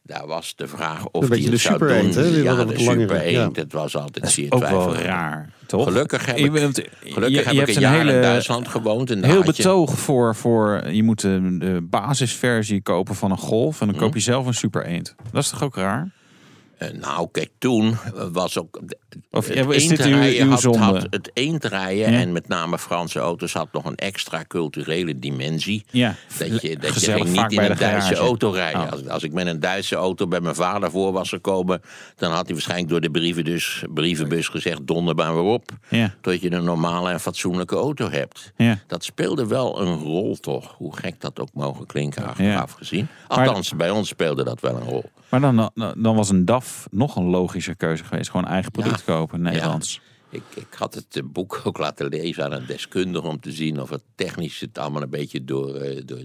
[0.08, 1.98] Daar was de vraag of die het de zou Super doen.
[2.06, 2.22] Eend, hè?
[2.22, 3.44] Ja, de Super ja.
[3.44, 3.56] Eend.
[3.56, 5.84] Het was altijd zeer Ook wel raar, toch?
[5.84, 9.12] Gelukkig heb Je ik, bent- gelukkig je- heb ik een jaar in hele- Duitsland gewoond.
[9.12, 13.38] En Heel had je- betoog voor, voor je moet de, de basisversie kopen van een
[13.38, 14.02] Golf en dan Hm.
[14.02, 15.16] koop je zelf een Super Eend.
[15.32, 16.10] Dat is toch ook raar?
[16.78, 17.98] Eh, Nou, kijk, toen
[18.32, 18.80] was ook.
[19.32, 22.20] Of het is dit uw- uw had, het eendrijden Ja.
[22.20, 25.86] en met name Franse auto's had nog een extra culturele dimensie.
[25.92, 28.16] Ja, Dat je, dat je ging niet in een Duitse garage.
[28.16, 28.82] auto rijden.
[28.82, 28.92] Oh.
[28.92, 31.82] Als, als ik met een Duitse auto bij mijn vader voor was gekomen,
[32.16, 35.70] dan had hij waarschijnlijk door de brievenbus, brievenbus gezegd: donder maar weer op.
[35.90, 36.14] Ja.
[36.22, 38.52] Dat je een normale en fatsoenlijke auto hebt.
[38.56, 38.80] Ja.
[38.88, 40.76] Dat speelde wel een rol, toch?
[40.78, 43.08] Hoe gek dat ook mogen klinken, achteraf gezien.
[43.28, 45.04] Maar- Althans, bij ons speelde dat wel een rol.
[45.30, 48.30] Maar dan, dan, dan was een DAF nog een logische keuze geweest.
[48.30, 50.02] Gewoon eigen product kopen, Nederlands.
[50.30, 53.82] Ik, ik had het eh, boek ook laten lezen aan een deskundige om te zien
[53.82, 56.20] of het technisch het allemaal een beetje door, eh, door,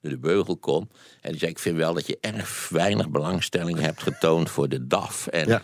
[0.00, 0.88] door de beugel kon.
[1.20, 4.86] En die zei: Ik vind wel dat je erg weinig belangstelling hebt getoond voor de
[4.86, 5.26] DAF.
[5.26, 5.62] En Ja.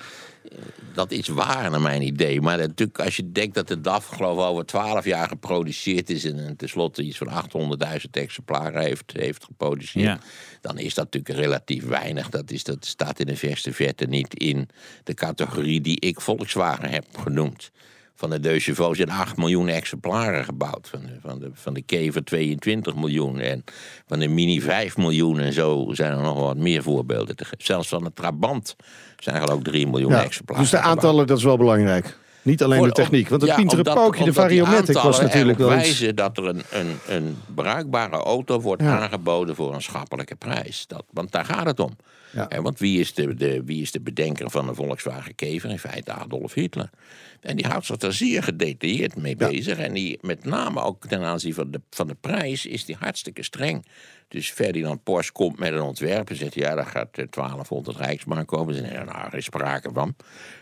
[0.95, 2.41] Dat is waar naar mijn idee.
[2.41, 6.25] Maar natuurlijk, als je denkt dat de DAF, geloof ik, over 12 jaar geproduceerd is.
[6.25, 10.05] en, en tenslotte iets van 800.000 exemplaren heeft, heeft geproduceerd.
[10.05, 10.19] Ja.
[10.61, 12.29] dan is dat natuurlijk relatief weinig.
[12.29, 14.69] Dat, is, dat staat in de verste verte niet in
[15.05, 17.71] de categorie die ik Volkswagen heb genoemd.
[18.19, 20.89] Van de Deux Chevaux zijn 8 miljoen exemplaren gebouwd.
[20.89, 23.39] Van de, van, de, van de Kever 22 miljoen.
[23.39, 23.65] En
[24.07, 25.39] van de Mini 5 miljoen.
[25.41, 27.37] En zo zijn er nog wat meer voorbeelden.
[27.59, 28.77] Zelfs van de Trabant
[29.19, 30.23] zijn er ook 3 miljoen Ja.
[30.23, 30.97] exemplaren Dus de gebouwd.
[30.97, 32.19] aantallen, dat is wel belangrijk.
[32.47, 33.29] Niet alleen de techniek.
[33.29, 33.51] Want het
[33.87, 35.85] ja, pookje, de Variomatic, was natuurlijk wel iets...
[35.85, 38.99] wijzen dat er een, een, een bruikbare auto wordt Ja.
[38.99, 40.87] aangeboden voor een schappelijke prijs.
[40.87, 41.97] Dat, want daar gaat het om.
[42.33, 42.49] Ja.
[42.49, 45.71] En want wie is, de, de, wie is de bedenker van de Volkswagen Kever?
[45.71, 46.91] In feite Adolf Hitler.
[47.41, 49.79] En die houdt zich er zeer gedetailleerd mee bezig.
[49.79, 53.43] En die met name ook ten aanzien van de, van de prijs is die hartstikke
[53.43, 53.87] streng.
[54.29, 56.55] Dus Ferdinand Porsche komt met een ontwerp en zegt...
[56.55, 58.75] ja, daar gaat eh, 1200 rijksmark komen.
[58.75, 60.17] Ze zeggen, nou, er is sprake van.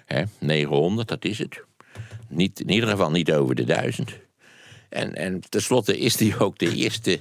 [0.04, 1.64] Hè, 900, dat is het.
[2.28, 4.10] Niet, in ieder geval niet over de 1000.
[4.88, 7.20] En, en tenslotte is die ook de eerste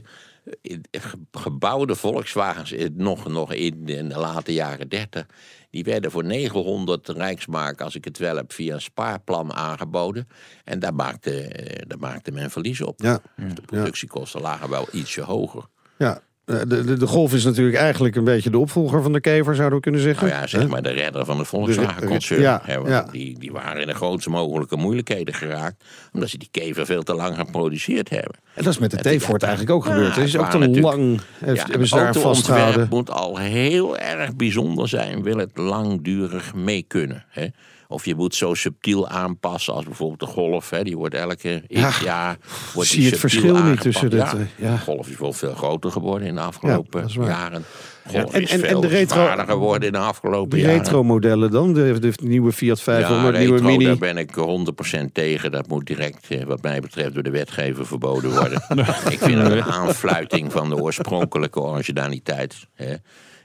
[0.62, 5.26] eh, ge- gebouwde Volkswagens, eh, nog, nog in de late jaren 30.
[5.70, 10.28] Die werden voor 900 rijksmark, als ik het wel heb, via een spaarplan aangeboden.
[10.64, 13.01] En daar maakte, eh, daar maakte men verlies op.
[13.01, 13.22] Ja.
[13.36, 15.64] Dus de productiekosten lagen wel ietsje hoger.
[15.97, 19.56] Ja, de, de, de Golf is natuurlijk eigenlijk een beetje de opvolger van de Kever,
[19.56, 20.28] zouden we kunnen zeggen.
[20.28, 22.41] Nou ja, zeg maar de redder van de Volkswagen-concern.
[22.41, 23.08] Ja, hè, want ja.
[23.12, 25.84] Die, die waren in de grootste mogelijke moeilijkheden geraakt.
[26.14, 28.34] Omdat ze die kever veel te lang geproduceerd hebben.
[28.54, 30.16] En dat is met de Het- T-Ford eigenlijk ook Ja, gebeurd.
[30.16, 32.88] Het is het ook te lang, heeft, hebben ze het daar vastgehouden.
[32.89, 37.26] moet al heel erg bijzonder zijn, wil het langdurig mee kunnen.
[37.30, 37.48] Hè?
[37.94, 40.70] Of je moet zo subtiel aanpassen als bijvoorbeeld de Golf.
[40.70, 40.84] Hè?
[40.84, 42.38] Die wordt elke Ja, jaar
[42.74, 44.72] wordt zie je het verschil niet tussen Ja, eh, ja.
[44.72, 47.64] De Golf is wel veel groter geworden in de afgelopen jaren.
[48.08, 50.78] Golf en- is en- de retro- geworden in de afgelopen De jaren.
[50.78, 53.86] retro-modellen dan, de, de nieuwe Fiat 500, ja, nieuwe retro, Mini.
[53.86, 55.52] daar ben ik 100% tegen.
[55.52, 58.64] Dat moet direct, eh, wat mij betreft, door de wetgever verboden worden.
[59.10, 62.68] ik vind het een aanfluiting van de oorspronkelijke originaliteit.
[62.76, 62.94] Hè.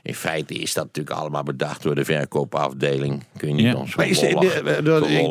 [0.09, 3.23] In feite is dat natuurlijk allemaal bedacht door de verkoopafdeling.
[3.37, 3.75] Kun je niet Ja.
[3.75, 4.83] ons de, zo'n de, lollig- de- de-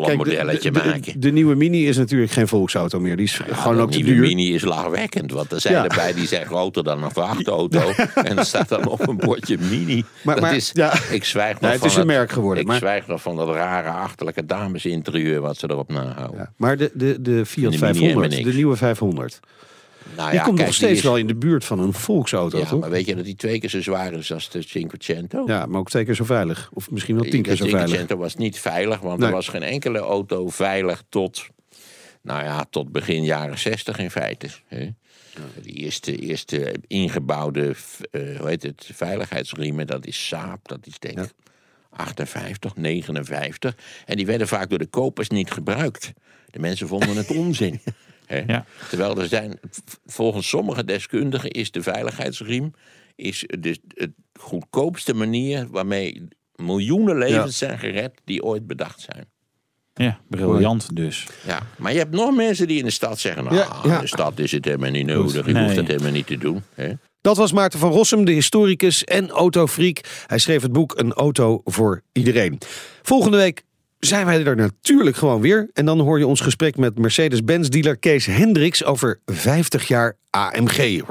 [0.06, 1.20] de- modelletje de, de, maken.
[1.20, 3.16] de nieuwe Mini is natuurlijk geen volksauto meer.
[3.16, 4.22] Die is Ja, gewoon de ook te nieuwe duur.
[4.22, 5.32] Mini is lachwekkend.
[5.32, 5.84] Want er zijn Ja.
[5.88, 7.92] erbij die zijn groter dan een vrachtauto.
[8.16, 10.04] en er staat dan op een bordje Mini.
[10.22, 10.94] Maar- dat maar, is, ja.
[11.12, 13.50] Ik zwijg nog het van is een merk geworden, Ik maar- zwijg nog van dat
[13.50, 16.40] rare achterlijke damesinterieur wat ze erop nahouden.
[16.40, 18.44] Ja, maar de, de, de Fiat De Mini 500, MNX.
[18.44, 19.40] de nieuwe 500.
[20.18, 21.94] Nou die ja, komt kijk, nog die steeds is- wel in de buurt van een
[21.94, 22.80] volksauto, Ja, toch?
[22.80, 25.44] maar weet je dat die twee keer zo zwaar is als de Cinquecento?
[25.46, 26.70] Ja, maar ook twee keer zo veilig.
[26.74, 27.82] Of misschien wel tien keer de zo veilig.
[27.82, 29.28] Cinquecento was niet veilig, want Nee.
[29.28, 31.46] er was geen enkele auto veilig tot,
[32.22, 34.48] nou ja, tot begin jaren 60 in feite.
[34.68, 34.90] Hè?
[35.64, 37.76] De eerste, eerste ingebouwde
[38.12, 41.32] eh, hoe heet het, veiligheidsriemen, dat is Saab, dat is denk ik
[41.90, 43.76] 58, 59.
[44.06, 46.14] En die werden vaak door de kopers niet gebruikt.
[46.50, 47.80] De mensen vonden het onzin.
[48.28, 48.44] Hè?
[48.48, 48.66] Ja.
[48.90, 49.60] Terwijl er zijn,
[50.06, 52.74] volgens sommige deskundigen is de veiligheidsriem
[53.16, 59.26] is de, het goedkoopste manier waarmee miljoenen levens zijn gered die ooit bedacht zijn.
[59.94, 61.26] Ja, briljant dus.
[61.46, 64.40] Ja, maar je hebt nog mensen die in de stad zeggen: Nou, Ja, de stad
[64.40, 65.64] is het helemaal niet nodig, je Nee.
[65.64, 66.64] hoeft het helemaal niet te doen.
[66.74, 66.94] Hè?
[67.22, 70.00] Dat was Maarten van Rossum, de historicus en autofreak.
[70.28, 72.58] Hij schreef het boek Een auto voor iedereen.
[73.02, 73.64] Volgende week
[74.00, 75.70] zijn wij er natuurlijk gewoon weer.
[75.74, 81.02] En dan hoor je ons gesprek met Mercedes-Benz-dealer Kees Hendricks over 50 jaar AMG.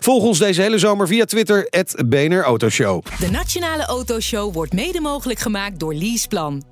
[0.00, 3.04] Volg ons deze hele zomer via Twitter, het BNR Autoshow.
[3.18, 6.62] De Nationale Autoshow wordt mede mogelijk gemaakt door Leaseplan.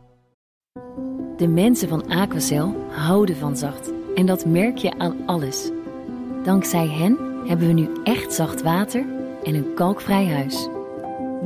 [1.37, 3.91] De mensen van Aquacel houden van zacht.
[4.15, 5.71] En dat merk je aan alles.
[6.45, 9.05] Dankzij hen hebben we nu echt zacht water
[9.45, 10.69] en een kalkvrij huis.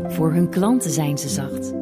[0.08, 1.81] Voor hun klanten zijn ze zacht.